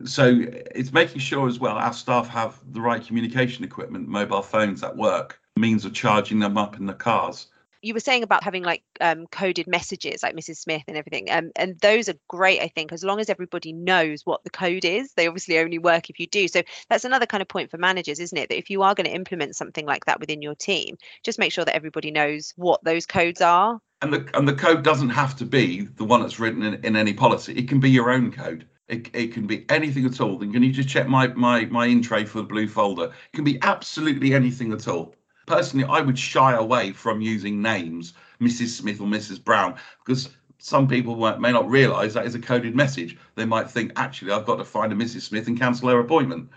So 0.04 0.46
it's 0.76 0.92
making 0.92 1.18
sure 1.18 1.48
as 1.48 1.58
well 1.58 1.76
our 1.76 1.92
staff 1.92 2.28
have 2.28 2.60
the 2.70 2.80
right 2.80 3.04
communication 3.04 3.64
equipment, 3.64 4.06
mobile 4.06 4.42
phones 4.42 4.84
at 4.84 4.96
work, 4.96 5.40
means 5.56 5.84
of 5.84 5.92
charging 5.92 6.38
them 6.38 6.56
up 6.56 6.78
in 6.78 6.86
the 6.86 6.94
cars 6.94 7.48
you 7.82 7.94
were 7.94 8.00
saying 8.00 8.22
about 8.22 8.44
having 8.44 8.62
like 8.62 8.82
um, 9.00 9.26
coded 9.28 9.66
messages 9.66 10.22
like 10.22 10.36
mrs 10.36 10.56
smith 10.56 10.82
and 10.88 10.96
everything 10.96 11.30
um, 11.30 11.50
and 11.56 11.78
those 11.80 12.08
are 12.08 12.14
great 12.28 12.60
i 12.60 12.68
think 12.68 12.92
as 12.92 13.04
long 13.04 13.20
as 13.20 13.28
everybody 13.28 13.72
knows 13.72 14.22
what 14.24 14.42
the 14.44 14.50
code 14.50 14.84
is 14.84 15.12
they 15.14 15.26
obviously 15.26 15.58
only 15.58 15.78
work 15.78 16.10
if 16.10 16.20
you 16.20 16.26
do. 16.26 16.48
So 16.48 16.62
that's 16.88 17.04
another 17.04 17.26
kind 17.26 17.42
of 17.42 17.48
point 17.48 17.70
for 17.70 17.78
managers 17.78 18.20
isn't 18.20 18.36
it? 18.36 18.48
That 18.48 18.58
if 18.58 18.70
you 18.70 18.82
are 18.82 18.94
going 18.94 19.06
to 19.06 19.14
implement 19.14 19.56
something 19.56 19.86
like 19.86 20.04
that 20.06 20.20
within 20.20 20.42
your 20.42 20.54
team 20.54 20.96
just 21.24 21.38
make 21.38 21.52
sure 21.52 21.64
that 21.64 21.74
everybody 21.74 22.10
knows 22.10 22.52
what 22.56 22.82
those 22.84 23.06
codes 23.06 23.40
are. 23.40 23.80
And 24.00 24.12
the 24.12 24.28
and 24.34 24.48
the 24.48 24.54
code 24.54 24.82
doesn't 24.82 25.10
have 25.10 25.36
to 25.36 25.44
be 25.44 25.82
the 25.82 26.04
one 26.04 26.20
that's 26.20 26.40
written 26.40 26.62
in, 26.62 26.74
in 26.84 26.96
any 26.96 27.12
policy. 27.12 27.54
It 27.54 27.68
can 27.68 27.80
be 27.80 27.90
your 27.90 28.10
own 28.10 28.32
code. 28.32 28.66
It, 28.88 29.08
it 29.14 29.32
can 29.32 29.46
be 29.46 29.64
anything 29.68 30.04
at 30.04 30.20
all. 30.20 30.38
Then 30.38 30.52
can 30.52 30.62
you 30.62 30.72
just 30.72 30.88
check 30.88 31.08
my 31.08 31.28
my 31.28 31.66
my 31.66 31.86
in 31.86 32.02
tray 32.02 32.24
for 32.24 32.38
the 32.38 32.44
blue 32.44 32.66
folder? 32.66 33.04
It 33.04 33.36
can 33.36 33.44
be 33.44 33.58
absolutely 33.62 34.34
anything 34.34 34.72
at 34.72 34.88
all 34.88 35.14
personally, 35.46 35.86
I 35.88 36.00
would 36.00 36.18
shy 36.18 36.54
away 36.54 36.92
from 36.92 37.20
using 37.20 37.62
names, 37.62 38.14
Mrs. 38.40 38.68
Smith 38.68 39.00
or 39.00 39.06
Mrs. 39.06 39.42
Brown, 39.42 39.74
because 40.04 40.30
some 40.58 40.86
people 40.86 41.16
may 41.38 41.52
not 41.52 41.68
realise 41.68 42.14
that 42.14 42.26
is 42.26 42.34
a 42.34 42.40
coded 42.40 42.76
message. 42.76 43.16
They 43.34 43.44
might 43.44 43.70
think, 43.70 43.92
actually, 43.96 44.32
I've 44.32 44.46
got 44.46 44.56
to 44.56 44.64
find 44.64 44.92
a 44.92 44.96
Mrs. 44.96 45.22
Smith 45.22 45.48
and 45.48 45.58
cancel 45.58 45.88
her 45.88 45.98
appointment. 45.98 46.48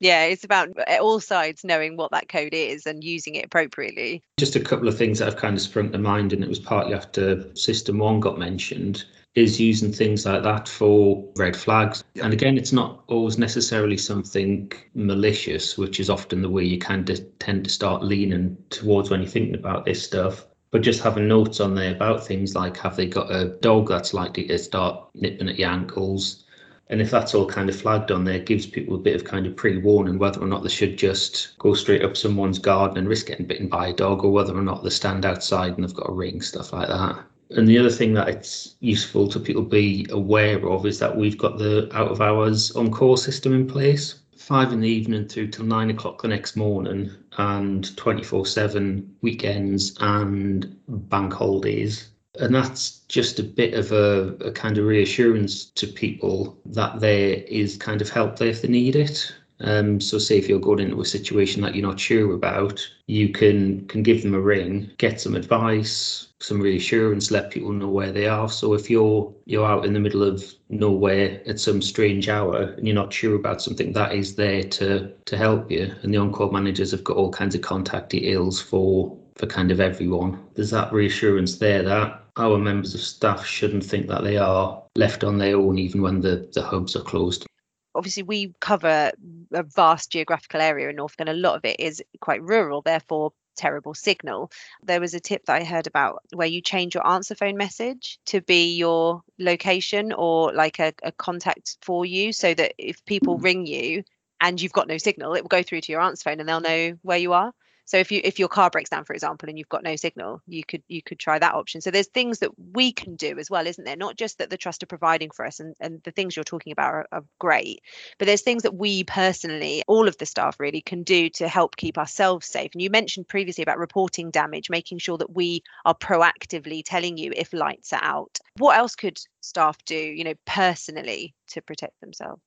Yeah, 0.00 0.24
it's 0.24 0.44
about 0.44 0.70
uh, 0.78 0.96
all 0.98 1.20
sides 1.20 1.62
knowing 1.62 1.98
what 1.98 2.10
that 2.12 2.30
code 2.30 2.54
is 2.54 2.86
and 2.86 3.04
using 3.04 3.34
it 3.34 3.44
appropriately. 3.44 4.22
Just 4.38 4.56
a 4.56 4.60
couple 4.60 4.88
of 4.88 4.96
things 4.96 5.18
that 5.18 5.26
have 5.26 5.36
kind 5.36 5.54
of 5.54 5.60
sprung 5.60 5.92
to 5.92 5.98
mind, 5.98 6.32
and 6.32 6.42
it 6.42 6.48
was 6.48 6.58
partly 6.58 6.94
after 6.94 7.36
SystmOne 7.52 8.20
got 8.20 8.38
mentioned 8.38 9.04
is 9.34 9.60
using 9.60 9.92
things 9.92 10.26
like 10.26 10.42
that 10.42 10.68
for 10.68 11.24
red 11.36 11.56
flags. 11.56 12.02
And 12.20 12.32
again, 12.32 12.58
it's 12.58 12.72
not 12.72 13.04
always 13.06 13.38
necessarily 13.38 13.96
something 13.96 14.72
malicious, 14.94 15.78
which 15.78 16.00
is 16.00 16.10
often 16.10 16.42
the 16.42 16.50
way 16.50 16.64
you 16.64 16.78
kind 16.78 17.08
of 17.08 17.20
tend 17.38 17.64
to 17.64 17.70
start 17.70 18.02
leaning 18.02 18.56
towards 18.70 19.08
when 19.08 19.20
you're 19.20 19.30
thinking 19.30 19.54
about 19.54 19.84
this 19.84 20.02
stuff. 20.02 20.46
But 20.72 20.82
just 20.82 21.02
having 21.02 21.28
notes 21.28 21.60
on 21.60 21.74
there 21.74 21.94
about 21.94 22.26
things 22.26 22.54
like 22.54 22.76
have 22.78 22.96
they 22.96 23.06
got 23.06 23.30
a 23.30 23.56
dog 23.60 23.88
that's 23.88 24.14
likely 24.14 24.46
to 24.48 24.58
start 24.58 25.08
nipping 25.14 25.48
at 25.48 25.58
your 25.58 25.70
ankles? 25.70 26.44
And 26.88 27.00
if 27.00 27.10
that's 27.10 27.34
all 27.34 27.46
kind 27.46 27.68
of 27.68 27.80
flagged 27.80 28.10
on 28.10 28.24
there, 28.24 28.40
gives 28.40 28.66
people 28.66 28.96
a 28.96 28.98
bit 28.98 29.14
of 29.14 29.22
kind 29.22 29.46
of 29.46 29.54
pre 29.54 29.78
warning 29.78 30.18
whether 30.18 30.40
or 30.40 30.48
not 30.48 30.64
they 30.64 30.68
should 30.68 30.98
just 30.98 31.56
go 31.58 31.72
straight 31.74 32.04
up 32.04 32.16
someone's 32.16 32.58
garden 32.58 32.98
and 32.98 33.08
risk 33.08 33.26
getting 33.26 33.46
bitten 33.46 33.68
by 33.68 33.88
a 33.88 33.92
dog, 33.92 34.24
or 34.24 34.32
whether 34.32 34.56
or 34.56 34.62
not 34.62 34.82
they 34.82 34.90
stand 34.90 35.24
outside 35.24 35.74
and 35.74 35.84
they've 35.84 35.94
got 35.94 36.10
a 36.10 36.12
ring, 36.12 36.40
stuff 36.40 36.72
like 36.72 36.88
that. 36.88 37.24
And 37.50 37.66
the 37.66 37.78
other 37.78 37.90
thing 37.90 38.14
that 38.14 38.28
it's 38.28 38.76
useful 38.80 39.26
to 39.28 39.40
people 39.40 39.62
be 39.62 40.06
aware 40.10 40.68
of 40.68 40.86
is 40.86 40.98
that 41.00 41.16
we've 41.16 41.38
got 41.38 41.58
the 41.58 41.88
out 41.92 42.10
of 42.10 42.20
hours 42.20 42.70
on 42.72 42.90
call 42.92 43.16
system 43.16 43.52
in 43.52 43.66
place, 43.66 44.20
five 44.36 44.72
in 44.72 44.80
the 44.80 44.88
evening 44.88 45.26
through 45.26 45.48
till 45.48 45.64
nine 45.64 45.90
o'clock 45.90 46.22
the 46.22 46.28
next 46.28 46.56
morning, 46.56 47.10
and 47.38 47.96
24 47.96 48.46
7 48.46 49.16
weekends 49.22 49.96
and 50.00 50.76
bank 50.88 51.32
holidays. 51.32 52.10
And 52.38 52.54
that's 52.54 53.00
just 53.08 53.40
a 53.40 53.42
bit 53.42 53.74
of 53.74 53.90
a, 53.90 54.36
a 54.44 54.52
kind 54.52 54.78
of 54.78 54.86
reassurance 54.86 55.64
to 55.64 55.86
people 55.88 56.56
that 56.66 57.00
there 57.00 57.42
is 57.48 57.76
kind 57.76 58.00
of 58.00 58.08
help 58.08 58.38
there 58.38 58.48
if 58.48 58.62
they 58.62 58.68
need 58.68 58.94
it. 58.94 59.34
Um, 59.62 60.00
so 60.00 60.18
say 60.18 60.38
if 60.38 60.48
you're 60.48 60.58
going 60.58 60.80
into 60.80 61.00
a 61.00 61.04
situation 61.04 61.62
that 61.62 61.74
you're 61.74 61.86
not 61.86 62.00
sure 62.00 62.32
about, 62.34 62.80
you 63.06 63.28
can 63.28 63.86
can 63.86 64.02
give 64.02 64.22
them 64.22 64.34
a 64.34 64.40
ring, 64.40 64.90
get 64.98 65.20
some 65.20 65.36
advice, 65.36 66.28
some 66.40 66.60
reassurance, 66.60 67.30
let 67.30 67.50
people 67.50 67.72
know 67.72 67.88
where 67.88 68.12
they 68.12 68.26
are. 68.26 68.48
So 68.48 68.74
if 68.74 68.88
you're 68.88 69.32
you're 69.44 69.66
out 69.66 69.84
in 69.84 69.92
the 69.92 70.00
middle 70.00 70.22
of 70.22 70.44
nowhere 70.70 71.42
at 71.46 71.60
some 71.60 71.82
strange 71.82 72.28
hour 72.28 72.74
and 72.76 72.86
you're 72.86 72.94
not 72.94 73.12
sure 73.12 73.34
about 73.34 73.60
something, 73.60 73.92
that 73.92 74.14
is 74.14 74.34
there 74.36 74.62
to 74.64 75.12
to 75.26 75.36
help 75.36 75.70
you. 75.70 75.94
And 76.02 76.14
the 76.14 76.18
on-call 76.18 76.50
managers 76.50 76.92
have 76.92 77.04
got 77.04 77.16
all 77.16 77.30
kinds 77.30 77.54
of 77.54 77.60
contact 77.62 78.10
details 78.10 78.60
for 78.60 79.16
for 79.36 79.46
kind 79.46 79.70
of 79.70 79.80
everyone. 79.80 80.42
There's 80.54 80.70
that 80.70 80.92
reassurance 80.92 81.58
there 81.58 81.82
that 81.82 82.24
our 82.36 82.58
members 82.58 82.94
of 82.94 83.00
staff 83.00 83.44
shouldn't 83.44 83.84
think 83.84 84.06
that 84.06 84.24
they 84.24 84.36
are 84.36 84.82
left 84.96 85.24
on 85.24 85.38
their 85.38 85.56
own 85.56 85.78
even 85.78 86.00
when 86.00 86.20
the, 86.20 86.48
the 86.54 86.62
hubs 86.62 86.96
are 86.96 87.02
closed 87.02 87.46
obviously 87.94 88.22
we 88.22 88.52
cover 88.60 89.12
a 89.52 89.62
vast 89.62 90.10
geographical 90.10 90.60
area 90.60 90.88
in 90.88 90.96
Norfolk 90.96 91.20
and 91.20 91.28
a 91.28 91.34
lot 91.34 91.56
of 91.56 91.64
it 91.64 91.80
is 91.80 92.02
quite 92.20 92.42
rural, 92.42 92.82
therefore 92.82 93.32
terrible 93.56 93.94
signal. 93.94 94.50
There 94.82 95.00
was 95.00 95.14
a 95.14 95.20
tip 95.20 95.44
that 95.46 95.60
I 95.60 95.64
heard 95.64 95.86
about 95.86 96.22
where 96.32 96.46
you 96.46 96.60
change 96.60 96.94
your 96.94 97.06
answer 97.06 97.34
phone 97.34 97.56
message 97.56 98.18
to 98.26 98.40
be 98.40 98.76
your 98.76 99.22
location 99.38 100.12
or 100.12 100.52
like 100.52 100.78
a, 100.78 100.92
a 101.02 101.12
contact 101.12 101.76
for 101.82 102.06
you 102.06 102.32
so 102.32 102.54
that 102.54 102.74
if 102.78 103.04
people 103.04 103.36
hmm. 103.36 103.44
ring 103.44 103.66
you 103.66 104.04
and 104.40 104.60
you've 104.60 104.72
got 104.72 104.88
no 104.88 104.96
signal, 104.96 105.34
it 105.34 105.42
will 105.42 105.48
go 105.48 105.62
through 105.62 105.82
to 105.82 105.92
your 105.92 106.00
answer 106.00 106.30
phone 106.30 106.40
and 106.40 106.48
they'll 106.48 106.60
know 106.60 106.96
where 107.02 107.18
you 107.18 107.32
are. 107.32 107.52
So 107.90 107.96
if 107.96 108.12
you 108.12 108.20
if 108.22 108.38
your 108.38 108.46
car 108.46 108.70
breaks 108.70 108.88
down 108.88 109.04
for 109.04 109.14
example 109.14 109.48
and 109.48 109.58
you've 109.58 109.68
got 109.68 109.82
no 109.82 109.96
signal 109.96 110.40
you 110.46 110.62
could 110.62 110.84
you 110.86 111.02
could 111.02 111.18
try 111.18 111.40
that 111.40 111.54
option. 111.54 111.80
So 111.80 111.90
there's 111.90 112.06
things 112.06 112.38
that 112.38 112.52
we 112.72 112.92
can 112.92 113.16
do 113.16 113.36
as 113.36 113.50
well 113.50 113.66
isn't 113.66 113.82
there? 113.82 113.96
Not 113.96 114.16
just 114.16 114.38
that 114.38 114.48
the 114.48 114.56
trust 114.56 114.84
are 114.84 114.86
providing 114.86 115.32
for 115.32 115.44
us 115.44 115.58
and, 115.58 115.74
and 115.80 116.00
the 116.04 116.12
things 116.12 116.36
you're 116.36 116.44
talking 116.44 116.70
about 116.70 116.94
are, 116.94 117.06
are 117.10 117.24
great 117.40 117.80
but 118.18 118.26
there's 118.26 118.42
things 118.42 118.62
that 118.62 118.76
we 118.76 119.02
personally 119.02 119.82
all 119.88 120.06
of 120.06 120.16
the 120.18 120.26
staff 120.26 120.60
really 120.60 120.80
can 120.80 121.02
do 121.02 121.28
to 121.30 121.48
help 121.48 121.74
keep 121.76 121.98
ourselves 121.98 122.46
safe. 122.46 122.70
And 122.74 122.82
you 122.82 122.90
mentioned 122.90 123.26
previously 123.26 123.62
about 123.62 123.78
reporting 123.78 124.30
damage 124.30 124.70
making 124.70 124.98
sure 124.98 125.18
that 125.18 125.34
we 125.34 125.64
are 125.84 125.94
proactively 125.94 126.84
telling 126.84 127.18
you 127.18 127.32
if 127.34 127.52
lights 127.52 127.92
are 127.92 128.04
out. 128.04 128.38
What 128.58 128.78
else 128.78 128.94
could 128.94 129.18
staff 129.40 129.76
do 129.84 129.96
you 129.96 130.22
know 130.22 130.34
personally 130.44 131.34
to 131.48 131.60
protect 131.60 132.00
themselves 132.00 132.40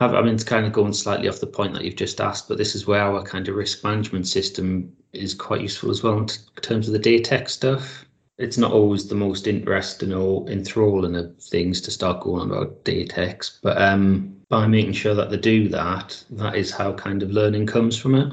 I 0.00 0.22
mean, 0.22 0.34
it's 0.34 0.44
kind 0.44 0.64
of 0.64 0.72
going 0.72 0.92
slightly 0.92 1.28
off 1.28 1.40
the 1.40 1.46
point 1.46 1.74
that 1.74 1.84
you've 1.84 1.96
just 1.96 2.20
asked, 2.20 2.48
but 2.48 2.58
this 2.58 2.74
is 2.74 2.86
where 2.86 3.02
our 3.02 3.22
kind 3.22 3.48
of 3.48 3.56
risk 3.56 3.82
management 3.82 4.28
system 4.28 4.92
is 5.12 5.34
quite 5.34 5.60
useful 5.60 5.90
as 5.90 6.02
well 6.02 6.18
in 6.18 6.26
terms 6.60 6.88
of 6.88 6.92
the 6.92 7.00
Datix 7.00 7.50
stuff. 7.50 8.04
It's 8.38 8.58
not 8.58 8.72
always 8.72 9.08
the 9.08 9.16
most 9.16 9.48
interesting 9.48 10.12
or 10.12 10.48
enthralling 10.48 11.16
of 11.16 11.36
things 11.38 11.80
to 11.80 11.90
start 11.90 12.20
going 12.20 12.42
on 12.42 12.50
about 12.52 12.84
Datix, 12.84 13.58
but 13.60 13.80
um, 13.80 14.36
by 14.48 14.68
making 14.68 14.92
sure 14.92 15.14
that 15.14 15.30
they 15.30 15.36
do 15.36 15.68
that, 15.70 16.22
that 16.30 16.54
is 16.54 16.70
how 16.70 16.92
kind 16.92 17.22
of 17.22 17.32
learning 17.32 17.66
comes 17.66 17.98
from 17.98 18.14
it. 18.14 18.32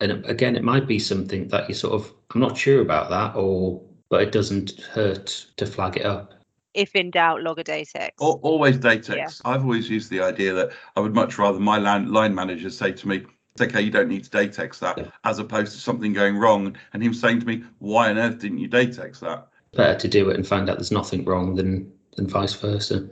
And 0.00 0.24
again, 0.26 0.56
it 0.56 0.64
might 0.64 0.86
be 0.86 0.98
something 0.98 1.48
that 1.48 1.68
you 1.70 1.74
sort 1.74 1.94
of, 1.94 2.12
I'm 2.34 2.40
not 2.42 2.58
sure 2.58 2.82
about 2.82 3.08
that, 3.08 3.34
or 3.34 3.80
but 4.10 4.22
it 4.22 4.32
doesn't 4.32 4.78
hurt 4.80 5.46
to 5.56 5.66
flag 5.66 5.96
it 5.96 6.04
up 6.04 6.35
if 6.76 6.94
in 6.94 7.10
doubt, 7.10 7.42
log 7.42 7.58
a 7.58 7.64
Datix. 7.64 8.10
Always 8.18 8.78
Datix. 8.78 9.16
Yeah. 9.16 9.28
I've 9.44 9.62
always 9.62 9.90
used 9.90 10.10
the 10.10 10.20
idea 10.20 10.52
that 10.52 10.70
I 10.94 11.00
would 11.00 11.14
much 11.14 11.38
rather 11.38 11.58
my 11.58 11.78
line, 11.78 12.12
line 12.12 12.34
manager 12.34 12.70
say 12.70 12.92
to 12.92 13.08
me, 13.08 13.24
it's 13.54 13.62
okay, 13.62 13.80
you 13.80 13.90
don't 13.90 14.08
need 14.08 14.24
to 14.24 14.30
Datix 14.30 14.78
that, 14.80 14.98
yeah. 14.98 15.06
as 15.24 15.38
opposed 15.38 15.72
to 15.72 15.78
something 15.78 16.12
going 16.12 16.36
wrong 16.36 16.76
and 16.92 17.02
him 17.02 17.14
saying 17.14 17.40
to 17.40 17.46
me, 17.46 17.64
why 17.78 18.10
on 18.10 18.18
earth 18.18 18.38
didn't 18.38 18.58
you 18.58 18.68
Datix 18.68 19.20
that? 19.20 19.48
Better 19.72 19.98
to 19.98 20.08
do 20.08 20.28
it 20.28 20.36
and 20.36 20.46
find 20.46 20.68
out 20.68 20.76
there's 20.76 20.92
nothing 20.92 21.24
wrong 21.24 21.54
than 21.54 21.90
than 22.16 22.26
vice 22.26 22.54
versa. 22.54 23.08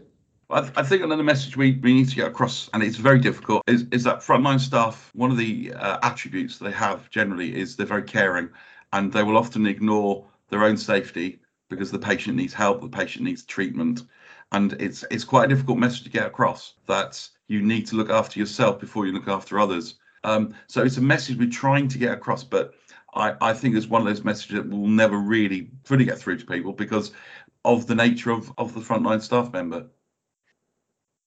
I, 0.50 0.70
I 0.76 0.82
think 0.82 1.02
another 1.02 1.22
message 1.22 1.56
we, 1.56 1.78
we 1.82 1.94
need 1.94 2.08
to 2.10 2.16
get 2.16 2.28
across, 2.28 2.70
and 2.72 2.82
it's 2.82 2.96
very 2.96 3.18
difficult, 3.18 3.62
is, 3.66 3.86
is 3.90 4.04
that 4.04 4.20
frontline 4.20 4.60
staff, 4.60 5.10
one 5.14 5.30
of 5.30 5.36
the 5.36 5.72
uh, 5.74 5.98
attributes 6.02 6.58
they 6.58 6.70
have 6.70 7.10
generally 7.10 7.54
is 7.54 7.76
they're 7.76 7.86
very 7.86 8.02
caring 8.02 8.48
and 8.92 9.12
they 9.12 9.22
will 9.22 9.36
often 9.36 9.66
ignore 9.66 10.24
their 10.48 10.64
own 10.64 10.76
safety 10.76 11.40
because 11.68 11.90
the 11.90 11.98
patient 11.98 12.36
needs 12.36 12.52
help, 12.52 12.80
the 12.80 12.88
patient 12.88 13.24
needs 13.24 13.44
treatment. 13.44 14.02
And 14.52 14.74
it's 14.74 15.04
it's 15.10 15.24
quite 15.24 15.46
a 15.46 15.48
difficult 15.48 15.78
message 15.78 16.04
to 16.04 16.10
get 16.10 16.26
across 16.26 16.74
that 16.86 17.28
you 17.48 17.62
need 17.62 17.86
to 17.88 17.96
look 17.96 18.10
after 18.10 18.38
yourself 18.38 18.78
before 18.78 19.06
you 19.06 19.12
look 19.12 19.28
after 19.28 19.58
others. 19.58 19.96
Um, 20.22 20.54
so 20.66 20.82
it's 20.82 20.96
a 20.96 21.02
message 21.02 21.38
we're 21.38 21.50
trying 21.50 21.88
to 21.88 21.98
get 21.98 22.12
across, 22.12 22.44
but 22.44 22.74
I, 23.14 23.34
I 23.40 23.52
think 23.52 23.76
it's 23.76 23.86
one 23.86 24.00
of 24.00 24.06
those 24.08 24.24
messages 24.24 24.56
that 24.56 24.68
will 24.68 24.88
never 24.88 25.18
really 25.18 25.70
fully 25.84 26.04
get 26.04 26.18
through 26.18 26.38
to 26.38 26.46
people 26.46 26.72
because 26.72 27.12
of 27.64 27.86
the 27.86 27.94
nature 27.94 28.30
of, 28.30 28.52
of 28.58 28.74
the 28.74 28.80
frontline 28.80 29.22
staff 29.22 29.52
member. 29.52 29.86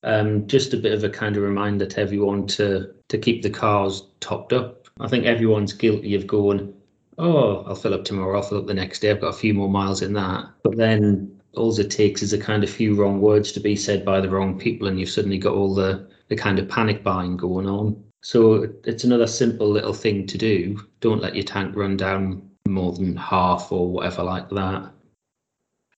Um, 0.04 0.48
just 0.48 0.74
a 0.74 0.78
bit 0.78 0.94
of 0.94 1.04
a 1.04 1.10
kind 1.10 1.38
of 1.38 1.44
reminder 1.44 1.86
to 1.86 2.00
everyone 2.00 2.48
to 2.48 2.94
to 3.08 3.18
keep 3.18 3.42
the 3.42 3.50
cars 3.50 4.04
topped 4.20 4.54
up. 4.54 4.88
I 5.00 5.08
think 5.08 5.26
everyone's 5.26 5.74
guilty 5.74 6.16
of 6.16 6.28
going, 6.28 6.74
oh, 7.18 7.64
I'll 7.68 7.76
fill 7.76 7.94
up 7.94 8.06
tomorrow, 8.06 8.38
I'll 8.38 8.44
fill 8.44 8.60
up 8.60 8.68
the 8.68 8.74
next 8.74 9.00
day, 9.00 9.12
I've 9.12 9.22
got 9.22 9.28
a 9.34 9.38
few 9.38 9.54
more 9.54 9.70
miles 9.70 10.02
in 10.02 10.14
that. 10.14 10.46
But 10.64 10.78
then 10.78 11.40
all 11.56 11.78
it 11.80 11.90
takes 11.90 12.22
is 12.22 12.34
a 12.34 12.38
kind 12.38 12.64
of 12.64 12.70
few 12.70 12.96
wrong 12.96 13.20
words 13.20 13.52
to 13.54 13.60
be 13.60 13.76
said 13.76 14.06
by 14.06 14.22
the 14.22 14.30
wrong 14.30 14.58
people, 14.58 14.88
and 14.88 15.00
you've 15.00 15.10
suddenly 15.10 15.38
got 15.38 15.54
all 15.54 15.74
the, 15.74 16.08
the 16.30 16.36
kind 16.36 16.60
of 16.60 16.70
panic 16.70 17.04
buying 17.04 17.38
going 17.38 17.68
on. 17.68 18.04
So 18.22 18.68
it's 18.84 19.04
another 19.04 19.28
simple 19.28 19.70
little 19.70 19.94
thing 19.94 20.28
to 20.28 20.38
do. 20.38 20.80
Don't 21.00 21.22
let 21.22 21.36
your 21.36 21.44
tank 21.44 21.76
run 21.76 21.98
down 21.98 22.50
more 22.68 22.94
than 22.94 23.16
half 23.16 23.72
or 23.72 23.90
whatever 23.90 24.24
like 24.24 24.50
that. 24.50 24.92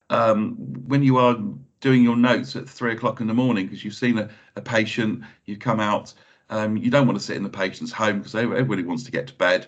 Um, 0.09 0.55
when 0.87 1.03
you 1.03 1.17
are 1.17 1.37
doing 1.81 2.03
your 2.03 2.17
notes 2.17 2.55
at 2.55 2.69
three 2.69 2.93
o'clock 2.93 3.21
in 3.21 3.27
the 3.27 3.33
morning 3.33 3.65
because 3.65 3.83
you've 3.83 3.93
seen 3.93 4.17
a, 4.17 4.29
a 4.55 4.61
patient, 4.61 5.23
you've 5.45 5.59
come 5.59 5.79
out, 5.79 6.13
um, 6.49 6.77
you 6.77 6.89
don't 6.89 7.07
want 7.07 7.17
to 7.17 7.23
sit 7.23 7.37
in 7.37 7.43
the 7.43 7.49
patient's 7.49 7.91
home 7.91 8.19
because 8.19 8.35
everybody 8.35 8.83
wants 8.83 9.03
to 9.03 9.11
get 9.11 9.27
to 9.27 9.33
bed. 9.33 9.67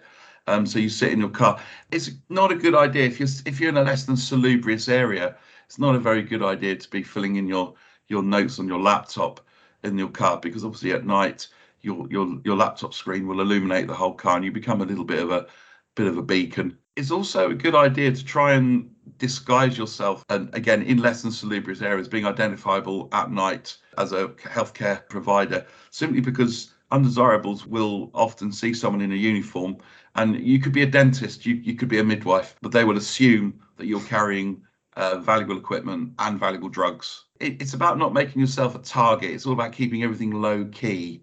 Um, 0.51 0.65
so 0.65 0.79
you 0.79 0.89
sit 0.89 1.13
in 1.13 1.19
your 1.19 1.29
car. 1.29 1.59
It's 1.91 2.11
not 2.29 2.51
a 2.51 2.55
good 2.55 2.75
idea 2.75 3.05
if 3.05 3.19
you're 3.19 3.29
if 3.45 3.59
you're 3.59 3.69
in 3.69 3.77
a 3.77 3.83
less 3.83 4.03
than 4.03 4.17
salubrious 4.17 4.89
area. 4.89 5.37
It's 5.65 5.79
not 5.79 5.95
a 5.95 5.99
very 5.99 6.21
good 6.21 6.43
idea 6.43 6.75
to 6.75 6.89
be 6.89 7.03
filling 7.03 7.37
in 7.37 7.47
your 7.47 7.73
your 8.07 8.21
notes 8.21 8.59
on 8.59 8.67
your 8.67 8.79
laptop 8.79 9.39
in 9.83 9.97
your 9.97 10.09
car 10.09 10.39
because 10.39 10.65
obviously 10.65 10.91
at 10.91 11.05
night 11.05 11.47
your 11.81 12.07
your 12.09 12.39
your 12.43 12.57
laptop 12.57 12.93
screen 12.93 13.27
will 13.27 13.39
illuminate 13.39 13.87
the 13.87 13.93
whole 13.93 14.13
car 14.13 14.35
and 14.35 14.45
you 14.45 14.51
become 14.51 14.81
a 14.81 14.85
little 14.85 15.05
bit 15.05 15.23
of 15.23 15.31
a 15.31 15.47
bit 15.95 16.07
of 16.07 16.17
a 16.17 16.21
beacon. 16.21 16.77
It's 16.97 17.11
also 17.11 17.49
a 17.49 17.55
good 17.55 17.75
idea 17.75 18.11
to 18.11 18.25
try 18.25 18.53
and 18.53 18.93
disguise 19.17 19.77
yourself 19.77 20.25
and 20.29 20.53
again 20.53 20.81
in 20.81 20.97
less 20.97 21.21
than 21.21 21.31
salubrious 21.31 21.81
areas 21.81 22.07
being 22.07 22.25
identifiable 22.25 23.07
at 23.13 23.31
night 23.31 23.77
as 23.97 24.11
a 24.11 24.27
healthcare 24.55 25.07
provider 25.09 25.65
simply 25.89 26.19
because 26.19 26.73
undesirables 26.91 27.65
will 27.65 28.11
often 28.13 28.51
see 28.51 28.73
someone 28.73 29.01
in 29.01 29.11
a 29.11 29.15
uniform 29.15 29.77
and 30.15 30.39
you 30.39 30.59
could 30.59 30.73
be 30.73 30.83
a 30.83 30.85
dentist 30.85 31.45
you, 31.45 31.55
you 31.55 31.75
could 31.75 31.89
be 31.89 31.99
a 31.99 32.03
midwife 32.03 32.55
but 32.61 32.71
they 32.71 32.83
will 32.83 32.97
assume 32.97 33.59
that 33.77 33.87
you're 33.87 34.01
carrying 34.01 34.61
uh, 34.97 35.17
valuable 35.19 35.57
equipment 35.57 36.13
and 36.19 36.39
valuable 36.39 36.69
drugs 36.69 37.25
it, 37.39 37.61
it's 37.61 37.73
about 37.73 37.97
not 37.97 38.13
making 38.13 38.41
yourself 38.41 38.75
a 38.75 38.79
target 38.79 39.31
it's 39.31 39.45
all 39.45 39.53
about 39.53 39.71
keeping 39.71 40.03
everything 40.03 40.31
low 40.31 40.65
key 40.65 41.21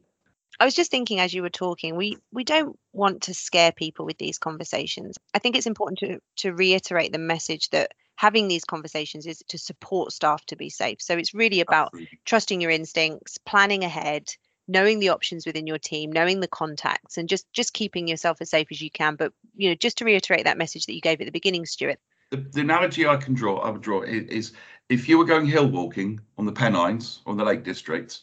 I 0.60 0.64
was 0.64 0.74
just 0.74 0.90
thinking 0.90 1.20
as 1.20 1.32
you 1.32 1.42
were 1.42 1.50
talking, 1.50 1.94
we 1.94 2.16
we 2.32 2.42
don't 2.42 2.76
want 2.92 3.22
to 3.22 3.34
scare 3.34 3.70
people 3.70 4.04
with 4.04 4.18
these 4.18 4.38
conversations. 4.38 5.16
I 5.32 5.38
think 5.38 5.56
it's 5.56 5.68
important 5.68 6.00
to 6.00 6.18
to 6.38 6.52
reiterate 6.52 7.12
the 7.12 7.18
message 7.18 7.70
that 7.70 7.92
having 8.16 8.48
these 8.48 8.64
conversations 8.64 9.26
is 9.26 9.42
to 9.48 9.58
support 9.58 10.12
staff 10.12 10.44
to 10.46 10.56
be 10.56 10.68
safe. 10.68 11.00
So 11.00 11.16
it's 11.16 11.32
really 11.32 11.60
about 11.60 11.88
Absolutely. 11.94 12.18
trusting 12.24 12.60
your 12.60 12.72
instincts, 12.72 13.38
planning 13.46 13.84
ahead, 13.84 14.24
knowing 14.68 15.00
the 15.00 15.08
options 15.08 15.46
within 15.46 15.66
your 15.66 15.78
team 15.78 16.12
knowing 16.12 16.40
the 16.40 16.48
contacts 16.48 17.16
and 17.16 17.28
just 17.28 17.50
just 17.52 17.72
keeping 17.72 18.06
yourself 18.06 18.38
as 18.40 18.50
safe 18.50 18.68
as 18.70 18.80
you 18.80 18.90
can. 18.90 19.16
But 19.16 19.32
you 19.56 19.70
know 19.70 19.74
just 19.74 19.98
to 19.98 20.04
reiterate 20.04 20.44
that 20.44 20.58
message 20.58 20.86
that 20.86 20.94
you 20.94 21.00
gave 21.00 21.20
at 21.20 21.24
the 21.24 21.32
beginning 21.32 21.66
stuart. 21.66 21.98
The, 22.30 22.36
the 22.36 22.60
analogy 22.60 23.06
i 23.06 23.16
can 23.16 23.34
draw 23.34 23.58
i 23.58 23.70
would 23.70 23.80
draw 23.80 24.02
is, 24.02 24.52
if 24.90 25.08
you 25.08 25.18
were 25.18 25.24
going 25.24 25.46
hill 25.46 25.66
walking 25.66 26.20
on 26.36 26.44
the 26.44 26.52
pennines 26.52 27.20
or 27.24 27.34
the 27.34 27.44
lake 27.44 27.64
district 27.64 28.20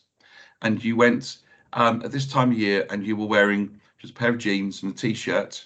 and 0.62 0.84
you 0.84 0.96
went 0.96 1.40
um, 1.74 2.02
at 2.04 2.12
this 2.12 2.28
time 2.28 2.52
of 2.52 2.58
year 2.58 2.86
and 2.90 3.06
you 3.06 3.16
were 3.16 3.26
wearing 3.26 3.82
just 3.98 4.14
a 4.14 4.16
pair 4.16 4.30
of 4.30 4.38
jeans 4.38 4.84
and 4.84 4.94
a 4.94 4.96
t-shirt 4.96 5.66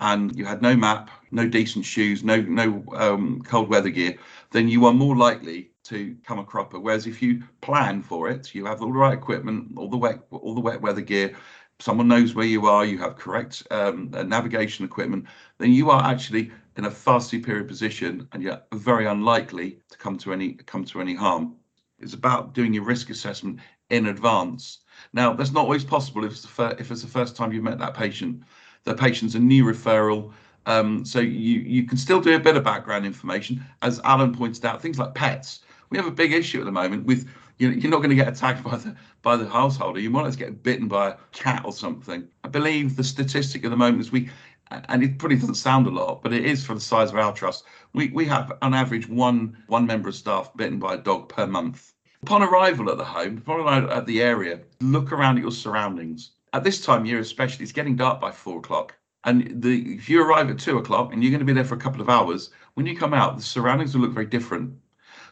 and 0.00 0.36
you 0.36 0.44
had 0.44 0.62
no 0.62 0.74
map 0.74 1.10
no 1.30 1.46
decent 1.46 1.84
shoes 1.84 2.24
no 2.24 2.40
no 2.40 2.84
um, 2.94 3.40
cold 3.42 3.68
weather 3.68 3.90
gear 3.90 4.16
then 4.50 4.68
you 4.68 4.84
are 4.84 4.92
more 4.92 5.16
likely 5.16 5.69
to 5.84 6.16
come 6.24 6.38
a 6.38 6.44
cropper. 6.44 6.78
Whereas 6.78 7.06
if 7.06 7.22
you 7.22 7.42
plan 7.60 8.02
for 8.02 8.28
it, 8.28 8.54
you 8.54 8.64
have 8.66 8.82
all 8.82 8.92
the 8.92 8.98
right 8.98 9.14
equipment, 9.14 9.72
all 9.76 9.88
the 9.88 9.96
wet, 9.96 10.20
all 10.30 10.54
the 10.54 10.60
wet 10.60 10.80
weather 10.80 11.00
gear. 11.00 11.36
Someone 11.78 12.08
knows 12.08 12.34
where 12.34 12.46
you 12.46 12.66
are. 12.66 12.84
You 12.84 12.98
have 12.98 13.16
correct 13.16 13.62
um, 13.70 14.10
uh, 14.14 14.22
navigation 14.22 14.84
equipment. 14.84 15.24
Then 15.58 15.72
you 15.72 15.90
are 15.90 16.04
actually 16.04 16.50
in 16.76 16.84
a 16.84 16.90
far 16.90 17.20
superior 17.20 17.64
position, 17.64 18.28
and 18.32 18.42
you're 18.42 18.60
very 18.74 19.06
unlikely 19.06 19.78
to 19.90 19.98
come 19.98 20.18
to 20.18 20.32
any 20.32 20.54
come 20.54 20.84
to 20.86 21.00
any 21.00 21.14
harm. 21.14 21.56
It's 21.98 22.14
about 22.14 22.54
doing 22.54 22.74
your 22.74 22.84
risk 22.84 23.10
assessment 23.10 23.60
in 23.90 24.06
advance. 24.06 24.80
Now, 25.12 25.32
that's 25.34 25.52
not 25.52 25.64
always 25.64 25.84
possible 25.84 26.24
if 26.24 26.32
it's 26.32 26.42
the, 26.42 26.48
fir- 26.48 26.76
if 26.78 26.90
it's 26.90 27.02
the 27.02 27.08
first 27.08 27.36
time 27.36 27.52
you've 27.52 27.64
met 27.64 27.78
that 27.78 27.94
patient. 27.94 28.42
The 28.84 28.94
patient's 28.94 29.34
a 29.34 29.38
new 29.38 29.64
referral. 29.64 30.32
Um, 30.66 31.04
so 31.04 31.20
you 31.20 31.60
you 31.60 31.84
can 31.84 31.96
still 31.96 32.20
do 32.20 32.36
a 32.36 32.38
bit 32.38 32.56
of 32.56 32.64
background 32.64 33.06
information, 33.06 33.64
as 33.80 34.00
Alan 34.00 34.34
pointed 34.34 34.64
out. 34.66 34.82
Things 34.82 34.98
like 34.98 35.14
pets 35.14 35.60
we 35.90 35.98
have 35.98 36.06
a 36.06 36.12
big 36.12 36.32
issue 36.32 36.60
at 36.60 36.64
the 36.64 36.72
moment 36.72 37.04
with 37.04 37.28
you 37.58 37.68
know, 37.68 37.76
you're 37.76 37.90
not 37.90 37.98
going 37.98 38.10
to 38.10 38.16
get 38.16 38.28
attacked 38.28 38.62
by 38.64 38.76
the 38.76 38.96
by 39.22 39.36
the 39.36 39.48
householder. 39.48 40.00
You 40.00 40.08
might 40.08 40.30
to 40.30 40.38
get 40.38 40.62
bitten 40.62 40.88
by 40.88 41.10
a 41.10 41.16
cat 41.32 41.62
or 41.64 41.72
something. 41.72 42.26
I 42.42 42.48
believe 42.48 42.96
the 42.96 43.04
statistic 43.04 43.64
at 43.64 43.70
the 43.70 43.76
moment 43.76 44.00
is 44.00 44.10
we, 44.10 44.30
and 44.70 45.02
it 45.02 45.18
probably 45.18 45.36
doesn't 45.36 45.56
sound 45.56 45.86
a 45.86 45.90
lot, 45.90 46.22
but 46.22 46.32
it 46.32 46.46
is 46.46 46.64
for 46.64 46.74
the 46.74 46.80
size 46.80 47.10
of 47.10 47.16
our 47.16 47.34
trust. 47.34 47.64
We 47.92 48.08
we 48.08 48.24
have 48.26 48.52
on 48.62 48.72
average 48.72 49.08
one 49.08 49.58
one 49.66 49.84
member 49.84 50.08
of 50.08 50.14
staff 50.14 50.50
bitten 50.56 50.78
by 50.78 50.94
a 50.94 50.98
dog 50.98 51.28
per 51.28 51.46
month. 51.46 51.92
Upon 52.22 52.42
arrival 52.42 52.90
at 52.90 52.98
the 52.98 53.04
home, 53.04 53.38
upon 53.38 53.60
arrival 53.60 53.90
at 53.90 54.06
the 54.06 54.22
area, 54.22 54.60
look 54.80 55.12
around 55.12 55.36
at 55.36 55.42
your 55.42 55.52
surroundings. 55.52 56.30
At 56.52 56.64
this 56.64 56.84
time 56.84 57.02
of 57.02 57.06
year, 57.06 57.18
especially, 57.18 57.62
it's 57.64 57.72
getting 57.72 57.96
dark 57.96 58.20
by 58.20 58.30
four 58.30 58.58
o'clock. 58.58 58.94
And 59.24 59.62
the 59.62 59.96
if 59.96 60.08
you 60.08 60.22
arrive 60.22 60.48
at 60.48 60.58
two 60.58 60.78
o'clock 60.78 61.12
and 61.12 61.22
you're 61.22 61.30
going 61.30 61.40
to 61.40 61.44
be 61.46 61.52
there 61.52 61.64
for 61.64 61.74
a 61.74 61.78
couple 61.78 62.00
of 62.00 62.08
hours, 62.08 62.50
when 62.74 62.86
you 62.86 62.96
come 62.96 63.12
out, 63.12 63.36
the 63.36 63.42
surroundings 63.42 63.94
will 63.94 64.02
look 64.02 64.12
very 64.12 64.26
different 64.26 64.72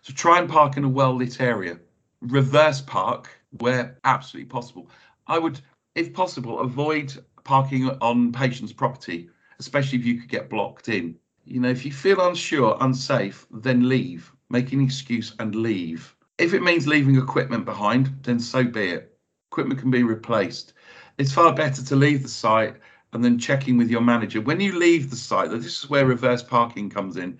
so 0.02 0.12
try 0.12 0.38
and 0.38 0.48
park 0.48 0.76
in 0.76 0.84
a 0.84 0.88
well 0.88 1.14
lit 1.14 1.40
area. 1.40 1.78
Reverse 2.20 2.80
park 2.80 3.28
where 3.58 3.98
absolutely 4.04 4.48
possible. 4.48 4.90
I 5.26 5.38
would, 5.38 5.60
if 5.94 6.12
possible, 6.12 6.60
avoid 6.60 7.12
parking 7.44 7.88
on 8.00 8.32
patients' 8.32 8.72
property, 8.72 9.30
especially 9.58 9.98
if 9.98 10.04
you 10.04 10.20
could 10.20 10.28
get 10.28 10.50
blocked 10.50 10.88
in. 10.88 11.16
You 11.44 11.60
know, 11.60 11.70
if 11.70 11.84
you 11.84 11.92
feel 11.92 12.26
unsure, 12.26 12.76
unsafe, 12.80 13.46
then 13.50 13.88
leave. 13.88 14.32
Make 14.50 14.72
an 14.72 14.82
excuse 14.82 15.34
and 15.38 15.54
leave. 15.54 16.14
If 16.38 16.54
it 16.54 16.62
means 16.62 16.86
leaving 16.86 17.16
equipment 17.16 17.64
behind, 17.64 18.14
then 18.22 18.38
so 18.38 18.64
be 18.64 18.90
it. 18.90 19.18
Equipment 19.50 19.80
can 19.80 19.90
be 19.90 20.02
replaced. 20.02 20.74
It's 21.18 21.32
far 21.32 21.54
better 21.54 21.82
to 21.82 21.96
leave 21.96 22.22
the 22.22 22.28
site 22.28 22.76
and 23.12 23.24
then 23.24 23.38
checking 23.38 23.76
with 23.76 23.90
your 23.90 24.02
manager. 24.02 24.40
When 24.40 24.60
you 24.60 24.78
leave 24.78 25.10
the 25.10 25.16
site, 25.16 25.50
this 25.50 25.82
is 25.82 25.90
where 25.90 26.06
reverse 26.06 26.42
parking 26.42 26.90
comes 26.90 27.16
in. 27.16 27.38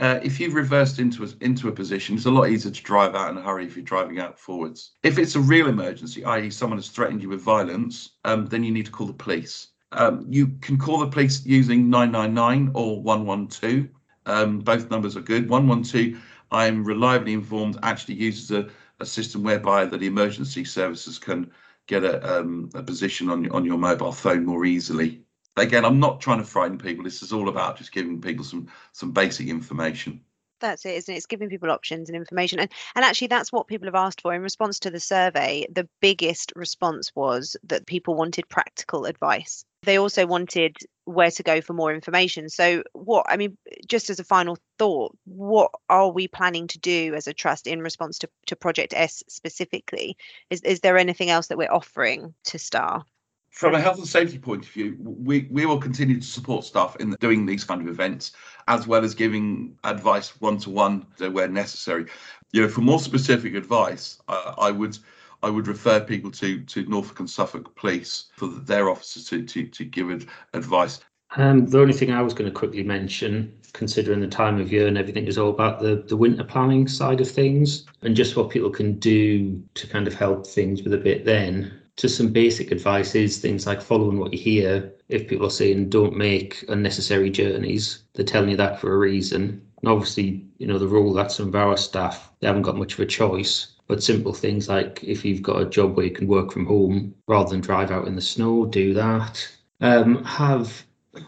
Uh, 0.00 0.18
if 0.22 0.40
you've 0.40 0.54
reversed 0.54 0.98
into 0.98 1.22
a, 1.24 1.28
into 1.42 1.68
a 1.68 1.72
position, 1.72 2.16
it's 2.16 2.24
a 2.24 2.30
lot 2.30 2.48
easier 2.48 2.72
to 2.72 2.82
drive 2.82 3.14
out 3.14 3.30
in 3.30 3.36
a 3.36 3.42
hurry 3.42 3.66
if 3.66 3.76
you're 3.76 3.84
driving 3.84 4.18
out 4.18 4.38
forwards. 4.38 4.92
If 5.02 5.18
it's 5.18 5.34
a 5.34 5.40
real 5.40 5.68
emergency, 5.68 6.24
i.e., 6.24 6.48
someone 6.48 6.78
has 6.78 6.88
threatened 6.88 7.22
you 7.22 7.28
with 7.28 7.42
violence, 7.42 8.12
um, 8.24 8.46
then 8.46 8.64
you 8.64 8.72
need 8.72 8.86
to 8.86 8.90
call 8.90 9.06
the 9.06 9.12
police. 9.12 9.68
Um, 9.92 10.24
you 10.26 10.56
can 10.62 10.78
call 10.78 11.00
the 11.00 11.06
police 11.06 11.44
using 11.44 11.90
999 11.90 12.70
or 12.74 13.02
112. 13.02 13.88
Um, 14.24 14.60
both 14.60 14.90
numbers 14.90 15.18
are 15.18 15.20
good. 15.20 15.50
112, 15.50 16.18
I 16.50 16.64
am 16.64 16.82
reliably 16.82 17.34
informed, 17.34 17.78
actually 17.82 18.14
uses 18.14 18.50
a, 18.52 18.70
a 19.00 19.06
system 19.06 19.42
whereby 19.42 19.84
the 19.84 20.06
emergency 20.06 20.64
services 20.64 21.18
can 21.18 21.50
get 21.86 22.04
a, 22.04 22.38
um, 22.38 22.70
a 22.74 22.82
position 22.82 23.28
on, 23.28 23.50
on 23.50 23.66
your 23.66 23.76
mobile 23.76 24.12
phone 24.12 24.46
more 24.46 24.64
easily. 24.64 25.24
Again, 25.56 25.84
I'm 25.84 26.00
not 26.00 26.20
trying 26.20 26.38
to 26.38 26.44
frighten 26.44 26.78
people. 26.78 27.04
This 27.04 27.22
is 27.22 27.32
all 27.32 27.48
about 27.48 27.76
just 27.76 27.92
giving 27.92 28.20
people 28.20 28.44
some 28.44 28.68
some 28.92 29.12
basic 29.12 29.48
information 29.48 30.22
that's 30.60 30.84
it 30.84 30.94
isn't 30.94 31.14
it 31.14 31.16
it's 31.16 31.24
giving 31.24 31.48
people 31.48 31.70
options 31.70 32.10
and 32.10 32.16
information 32.16 32.60
and 32.60 32.70
and 32.94 33.02
actually 33.02 33.28
that's 33.28 33.50
what 33.50 33.66
people 33.66 33.86
have 33.86 33.94
asked 33.94 34.20
for 34.20 34.34
in 34.34 34.42
response 34.42 34.78
to 34.78 34.90
the 34.90 35.00
survey 35.00 35.66
the 35.72 35.88
biggest 36.02 36.52
response 36.54 37.10
was 37.14 37.56
that 37.62 37.86
people 37.86 38.14
wanted 38.14 38.46
practical 38.50 39.06
advice 39.06 39.64
they 39.82 39.98
also 39.98 40.26
wanted 40.26 40.76
where 41.04 41.30
to 41.30 41.42
go 41.42 41.60
for 41.60 41.72
more 41.72 41.92
information. 41.92 42.48
So, 42.48 42.82
what 42.92 43.26
I 43.28 43.36
mean, 43.36 43.56
just 43.88 44.10
as 44.10 44.20
a 44.20 44.24
final 44.24 44.58
thought, 44.78 45.16
what 45.24 45.70
are 45.88 46.10
we 46.10 46.28
planning 46.28 46.66
to 46.68 46.78
do 46.78 47.14
as 47.14 47.26
a 47.26 47.34
trust 47.34 47.66
in 47.66 47.80
response 47.80 48.18
to, 48.18 48.28
to 48.46 48.56
Project 48.56 48.92
S 48.94 49.22
specifically? 49.28 50.16
Is, 50.50 50.60
is 50.62 50.80
there 50.80 50.98
anything 50.98 51.30
else 51.30 51.48
that 51.48 51.58
we're 51.58 51.72
offering 51.72 52.34
to 52.44 52.58
staff? 52.58 53.09
From 53.50 53.74
a 53.74 53.80
health 53.80 53.98
and 53.98 54.06
safety 54.06 54.38
point 54.38 54.64
of 54.64 54.70
view, 54.70 54.96
we, 55.00 55.48
we 55.50 55.66
will 55.66 55.78
continue 55.78 56.20
to 56.20 56.26
support 56.26 56.64
staff 56.64 56.96
in 57.00 57.10
doing 57.20 57.44
these 57.44 57.64
kind 57.64 57.82
of 57.82 57.88
events, 57.88 58.32
as 58.68 58.86
well 58.86 59.04
as 59.04 59.14
giving 59.14 59.76
advice 59.84 60.40
one 60.40 60.58
to 60.58 60.70
one 60.70 61.06
where 61.18 61.48
necessary. 61.48 62.06
You 62.52 62.62
know, 62.62 62.68
for 62.68 62.80
more 62.80 63.00
specific 63.00 63.54
advice, 63.54 64.18
uh, 64.28 64.54
I 64.56 64.70
would 64.70 64.96
I 65.42 65.50
would 65.50 65.66
refer 65.66 66.00
people 66.00 66.30
to 66.32 66.60
to 66.60 66.86
Norfolk 66.86 67.18
and 67.20 67.28
Suffolk 67.28 67.74
Police 67.74 68.26
for 68.36 68.46
their 68.46 68.88
officers 68.88 69.26
to 69.26 69.42
to, 69.42 69.66
to 69.66 69.84
give 69.84 70.26
advice. 70.54 71.00
Um, 71.36 71.66
the 71.66 71.80
only 71.80 71.92
thing 71.92 72.10
I 72.10 72.22
was 72.22 72.34
going 72.34 72.50
to 72.50 72.56
quickly 72.56 72.82
mention, 72.82 73.52
considering 73.72 74.20
the 74.20 74.26
time 74.26 74.60
of 74.60 74.72
year 74.72 74.88
and 74.88 74.98
everything, 74.98 75.26
is 75.26 75.38
all 75.38 75.50
about 75.50 75.80
the, 75.80 76.04
the 76.08 76.16
winter 76.16 76.42
planning 76.42 76.88
side 76.88 77.20
of 77.20 77.30
things 77.30 77.86
and 78.02 78.16
just 78.16 78.36
what 78.36 78.50
people 78.50 78.70
can 78.70 78.98
do 78.98 79.62
to 79.74 79.86
kind 79.86 80.08
of 80.08 80.14
help 80.14 80.46
things 80.46 80.82
with 80.82 80.92
a 80.92 80.98
bit 80.98 81.24
then. 81.24 81.79
Just 82.00 82.16
some 82.16 82.28
basic 82.28 82.70
advice 82.70 83.14
is 83.14 83.36
things 83.36 83.66
like 83.66 83.82
following 83.82 84.18
what 84.18 84.32
you 84.32 84.38
hear. 84.38 84.90
If 85.10 85.28
people 85.28 85.46
are 85.46 85.50
saying 85.50 85.90
don't 85.90 86.16
make 86.16 86.64
unnecessary 86.70 87.28
journeys, 87.28 88.04
they're 88.14 88.24
telling 88.24 88.48
you 88.48 88.56
that 88.56 88.80
for 88.80 88.94
a 88.94 88.98
reason. 88.98 89.60
And 89.82 89.90
obviously, 89.90 90.46
you 90.56 90.66
know, 90.66 90.78
the 90.78 90.88
rule 90.88 91.12
that's 91.12 91.34
some 91.36 91.48
of 91.48 91.54
our 91.54 91.76
staff, 91.76 92.32
they 92.40 92.46
haven't 92.46 92.62
got 92.62 92.78
much 92.78 92.94
of 92.94 93.00
a 93.00 93.06
choice. 93.06 93.72
But 93.86 94.02
simple 94.02 94.32
things 94.32 94.66
like 94.66 95.04
if 95.04 95.26
you've 95.26 95.42
got 95.42 95.60
a 95.60 95.68
job 95.68 95.94
where 95.94 96.06
you 96.06 96.12
can 96.12 96.26
work 96.26 96.52
from 96.52 96.64
home 96.64 97.14
rather 97.28 97.50
than 97.50 97.60
drive 97.60 97.90
out 97.90 98.06
in 98.06 98.14
the 98.14 98.22
snow, 98.22 98.64
do 98.64 98.94
that. 98.94 99.46
Um, 99.82 100.24
have 100.24 100.82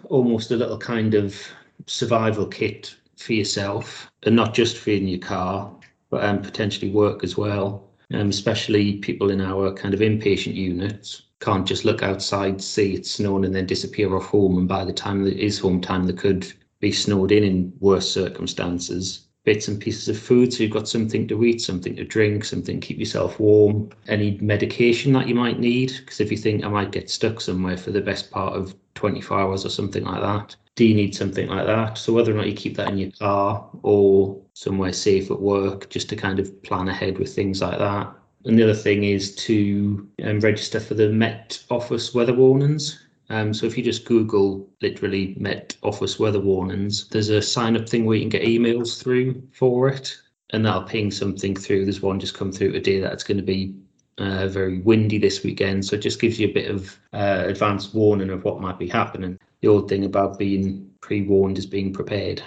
almost 0.04 0.52
a 0.52 0.56
little 0.56 0.78
kind 0.78 1.12
of 1.12 1.38
survival 1.84 2.46
kit 2.46 2.96
for 3.18 3.34
yourself, 3.34 4.10
and 4.22 4.34
not 4.34 4.54
just 4.54 4.78
for 4.78 4.88
in 4.88 5.06
your 5.06 5.18
car, 5.18 5.70
but 6.08 6.24
um, 6.24 6.40
potentially 6.40 6.90
work 6.90 7.22
as 7.22 7.36
well. 7.36 7.91
Um, 8.12 8.28
especially 8.28 8.98
people 8.98 9.30
in 9.30 9.40
our 9.40 9.72
kind 9.72 9.94
of 9.94 10.00
inpatient 10.00 10.54
units 10.54 11.22
can't 11.40 11.66
just 11.66 11.84
look 11.84 12.02
outside, 12.02 12.62
see 12.62 12.94
it's 12.94 13.10
snowing, 13.10 13.44
and 13.44 13.54
then 13.54 13.66
disappear 13.66 14.14
off 14.14 14.26
home. 14.26 14.58
And 14.58 14.68
by 14.68 14.84
the 14.84 14.92
time 14.92 15.26
it 15.26 15.38
is 15.38 15.58
home 15.58 15.80
time, 15.80 16.06
they 16.06 16.12
could 16.12 16.52
be 16.80 16.92
snowed 16.92 17.32
in 17.32 17.44
in 17.44 17.72
worse 17.80 18.10
circumstances 18.10 19.26
bits 19.44 19.68
and 19.68 19.80
pieces 19.80 20.08
of 20.08 20.18
food. 20.18 20.52
So 20.52 20.62
you've 20.62 20.72
got 20.72 20.88
something 20.88 21.26
to 21.28 21.44
eat, 21.44 21.60
something 21.60 21.96
to 21.96 22.04
drink, 22.04 22.44
something 22.44 22.80
to 22.80 22.86
keep 22.86 22.98
yourself 22.98 23.40
warm, 23.40 23.90
any 24.06 24.38
medication 24.40 25.12
that 25.14 25.28
you 25.28 25.34
might 25.34 25.58
need. 25.58 25.92
Because 25.98 26.20
if 26.20 26.30
you 26.30 26.36
think 26.36 26.64
I 26.64 26.68
might 26.68 26.92
get 26.92 27.10
stuck 27.10 27.40
somewhere 27.40 27.76
for 27.76 27.90
the 27.90 28.00
best 28.00 28.30
part 28.30 28.54
of 28.54 28.74
24 28.94 29.40
hours 29.40 29.66
or 29.66 29.70
something 29.70 30.04
like 30.04 30.20
that, 30.20 30.56
do 30.74 30.84
you 30.84 30.94
need 30.94 31.14
something 31.14 31.48
like 31.48 31.66
that? 31.66 31.98
So 31.98 32.12
whether 32.12 32.32
or 32.32 32.36
not 32.36 32.48
you 32.48 32.54
keep 32.54 32.76
that 32.76 32.88
in 32.88 32.98
your 32.98 33.10
car 33.10 33.68
or 33.82 34.40
somewhere 34.54 34.92
safe 34.92 35.30
at 35.30 35.40
work, 35.40 35.90
just 35.90 36.08
to 36.10 36.16
kind 36.16 36.38
of 36.38 36.62
plan 36.62 36.88
ahead 36.88 37.18
with 37.18 37.34
things 37.34 37.60
like 37.60 37.78
that. 37.78 38.12
And 38.44 38.58
the 38.58 38.64
other 38.64 38.74
thing 38.74 39.04
is 39.04 39.34
to 39.36 40.08
um, 40.24 40.40
register 40.40 40.80
for 40.80 40.94
the 40.94 41.08
Met 41.08 41.62
Office 41.70 42.14
weather 42.14 42.34
warnings. 42.34 43.04
Um, 43.30 43.54
so 43.54 43.66
if 43.66 43.78
you 43.78 43.84
just 43.84 44.04
Google 44.04 44.68
literally 44.80 45.34
Met 45.38 45.76
Office 45.82 46.18
weather 46.18 46.40
warnings, 46.40 47.08
there's 47.08 47.28
a 47.28 47.40
sign 47.40 47.76
up 47.76 47.88
thing 47.88 48.04
where 48.04 48.16
you 48.16 48.22
can 48.22 48.30
get 48.30 48.42
emails 48.42 49.00
through 49.00 49.42
for 49.52 49.88
it, 49.88 50.16
and 50.50 50.64
that'll 50.64 50.82
ping 50.82 51.10
something 51.10 51.54
through. 51.54 51.84
There's 51.84 52.02
one 52.02 52.18
just 52.18 52.34
come 52.34 52.52
through 52.52 52.72
today 52.72 53.00
that's 53.00 53.24
going 53.24 53.38
to 53.38 53.42
be 53.42 53.74
uh, 54.18 54.48
very 54.48 54.80
windy 54.80 55.18
this 55.18 55.42
weekend, 55.42 55.84
so 55.84 55.96
it 55.96 56.02
just 56.02 56.20
gives 56.20 56.38
you 56.38 56.48
a 56.48 56.52
bit 56.52 56.70
of 56.70 56.98
uh, 57.12 57.44
advanced 57.46 57.94
warning 57.94 58.30
of 58.30 58.44
what 58.44 58.60
might 58.60 58.78
be 58.78 58.88
happening. 58.88 59.38
The 59.62 59.68
old 59.68 59.88
thing 59.88 60.04
about 60.04 60.38
being 60.38 60.90
pre-warned 61.00 61.56
is 61.56 61.66
being 61.66 61.92
prepared. 61.92 62.42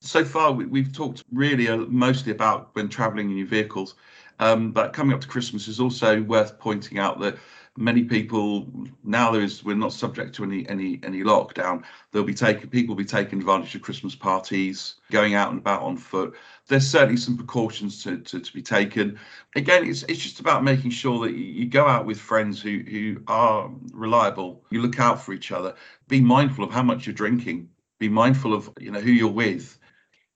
So 0.00 0.24
far, 0.24 0.52
we, 0.52 0.82
have 0.82 0.92
talked 0.92 1.24
really 1.32 1.68
uh, 1.68 1.78
mostly 1.78 2.30
about 2.30 2.74
when 2.74 2.88
travelling 2.88 3.30
in 3.30 3.36
your 3.38 3.46
vehicles, 3.46 3.94
um, 4.38 4.70
but 4.70 4.92
coming 4.92 5.14
up 5.14 5.20
to 5.22 5.28
Christmas 5.28 5.66
is 5.66 5.80
also 5.80 6.22
worth 6.22 6.58
pointing 6.58 6.98
out 6.98 7.18
that 7.20 7.36
many 7.78 8.02
people 8.02 8.66
now 9.04 9.30
there 9.30 9.40
is 9.40 9.64
we're 9.64 9.76
not 9.76 9.92
subject 9.92 10.34
to 10.34 10.44
any 10.44 10.68
any 10.68 11.00
any 11.02 11.22
lockdown. 11.22 11.84
They'll 12.10 12.24
be 12.24 12.34
taking 12.34 12.68
people 12.68 12.94
will 12.94 13.02
be 13.02 13.08
taking 13.08 13.38
advantage 13.38 13.74
of 13.74 13.82
christmas 13.82 14.14
parties 14.14 14.96
going 15.10 15.34
out 15.34 15.50
and 15.50 15.58
about 15.58 15.82
on 15.82 15.96
foot. 15.96 16.34
There's 16.66 16.86
certainly 16.86 17.16
some 17.16 17.36
precautions 17.36 18.02
to, 18.02 18.18
to, 18.18 18.40
to 18.40 18.52
be 18.52 18.62
taken. 18.62 19.18
Again 19.56 19.86
it's 19.86 20.02
it's 20.04 20.18
just 20.20 20.40
about 20.40 20.64
making 20.64 20.90
sure 20.90 21.24
that 21.26 21.34
you, 21.34 21.66
go 21.66 21.86
out 21.86 22.04
with 22.04 22.18
friends 22.18 22.60
who 22.60 22.80
who 22.80 23.22
are 23.28 23.70
reliable. 23.92 24.64
You 24.70 24.82
look 24.82 24.98
out 24.98 25.22
for 25.22 25.32
each 25.32 25.52
other. 25.52 25.74
Be 26.08 26.20
mindful 26.20 26.64
of 26.64 26.72
how 26.72 26.82
much 26.82 27.06
you're 27.06 27.14
drinking. 27.14 27.68
Be 27.98 28.08
mindful 28.08 28.54
of 28.54 28.70
you 28.80 28.90
know 28.90 29.00
who 29.00 29.12
you're 29.12 29.28
with. 29.28 29.78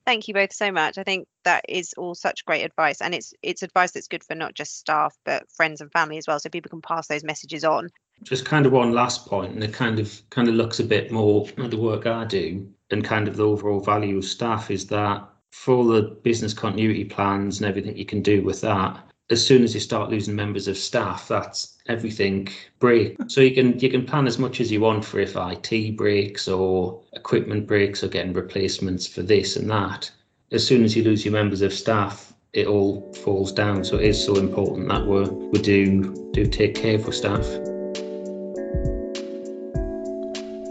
Thank 0.07 0.29
you 0.29 0.35
both 0.35 0.53
so 0.53 0.73
much. 0.73 0.99
I 0.99 1.03
think 1.03 1.27
that 1.45 1.65
is 1.69 1.93
all 1.95 2.15
such 2.15 2.45
great 2.45 2.65
advice 2.65 3.01
and 3.01 3.15
it's 3.15 3.35
it's 3.43 3.63
advice 3.63 3.93
that's 3.93 4.09
good 4.09 4.25
for 4.25 4.35
not 4.35 4.55
just 4.55 4.79
staff 4.79 5.17
but 5.25 5.49
friends 5.51 5.81
and 5.81 5.91
family 5.93 6.19
as 6.19 6.27
well 6.27 6.39
so 6.39 6.49
people 6.49 6.71
can 6.71 6.83
pass 6.83 7.07
those 7.07 7.25
messages 7.25 7.65
on 7.65 7.89
just 8.23 8.45
kind 8.45 8.67
of 8.67 8.73
one 8.73 8.93
last 8.93 9.27
point 9.27 9.53
and 9.53 9.65
it 9.65 9.73
kind 9.73 9.99
of 9.99 10.23
kind 10.31 10.49
of 10.49 10.55
looks 10.55 10.81
a 10.81 10.85
bit 10.85 11.11
more 11.11 11.47
at 11.59 11.71
the 11.71 11.77
work 11.77 12.07
i 12.07 12.25
do 12.25 12.67
and 12.91 13.05
kind 13.05 13.29
of 13.29 13.37
the 13.37 13.47
overall 13.47 13.81
value 13.81 14.19
of 14.19 14.25
staff 14.25 14.71
is 14.71 14.87
that 14.87 15.27
for 15.51 15.85
the 15.85 16.03
business 16.23 16.55
continuity 16.55 17.05
plans 17.05 17.61
and 17.61 17.69
everything 17.69 17.97
you 17.97 18.07
can 18.07 18.23
do 18.23 18.43
with 18.43 18.61
that 18.61 19.03
as 19.33 19.45
soon 19.45 19.65
as 19.65 19.73
you 19.73 19.81
start 19.81 20.11
losing 20.11 20.37
members 20.37 20.69
of 20.69 20.77
staff, 20.77 21.27
that's 21.27 21.79
everything 21.89 22.49
break. 22.79 23.17
So 23.29 23.41
you 23.41 23.55
can 23.55 23.79
you 23.79 23.91
can 23.91 24.05
plan 24.05 24.27
as 24.27 24.39
much 24.39 24.61
as 24.61 24.71
you 24.71 24.81
want 24.81 25.05
for 25.05 25.21
if 25.21 25.37
IT 25.37 25.97
breaks 25.97 26.49
or 26.49 27.03
equipment 27.15 27.67
breaks 27.67 28.05
or 28.05 28.09
getting 28.09 28.35
replacements 28.35 29.07
for 29.07 29.23
this 29.23 29.57
and 29.57 29.71
that. 29.71 30.11
As 30.53 30.67
soon 30.67 30.85
as 30.85 30.95
you 30.95 31.03
lose 31.03 31.25
your 31.25 31.33
members 31.33 31.63
of 31.63 31.73
staff, 31.73 32.35
it 32.53 32.67
all 32.67 33.11
falls 33.25 33.53
down. 33.53 33.85
So 33.85 33.97
it 33.97 34.05
is 34.05 34.23
so 34.23 34.37
important 34.37 34.87
that 34.91 35.07
we 35.07 35.23
we 35.23 35.59
do 35.63 36.31
do 36.35 36.47
take 36.47 36.75
care 36.75 36.99
for 36.99 37.11
staff. 37.11 37.47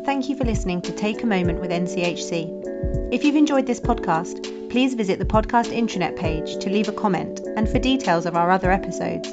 Thank 0.06 0.30
you 0.30 0.36
for 0.36 0.44
listening 0.46 0.84
to 0.84 0.91
Take 0.91 1.24
a 1.24 1.26
Moment 1.26 1.62
with 1.62 1.72
NCHC. 1.72 3.12
If 3.12 3.24
you've 3.24 3.36
enjoyed 3.36 3.65
this 3.65 3.80
podcast, 3.80 4.70
please 4.70 4.94
visit 4.94 5.17
the 5.17 5.26
podcast 5.26 5.76
intranet 5.76 6.15
page 6.15 6.58
to 6.58 6.70
leave 6.70 6.88
a 6.88 6.91
comment 6.91 7.41
and 7.56 7.67
for 7.67 7.80
details 7.80 8.28
of 8.28 8.36
our 8.36 8.52
other 8.52 8.72
episodes. 8.72 9.30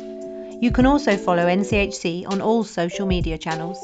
You 0.63 0.71
can 0.73 0.87
also 0.87 1.19
follow 1.19 1.45
NCHC 1.45 2.27
on 2.27 2.41
all 2.41 2.65
social 2.65 3.07
media 3.07 3.37
channels. 3.37 3.79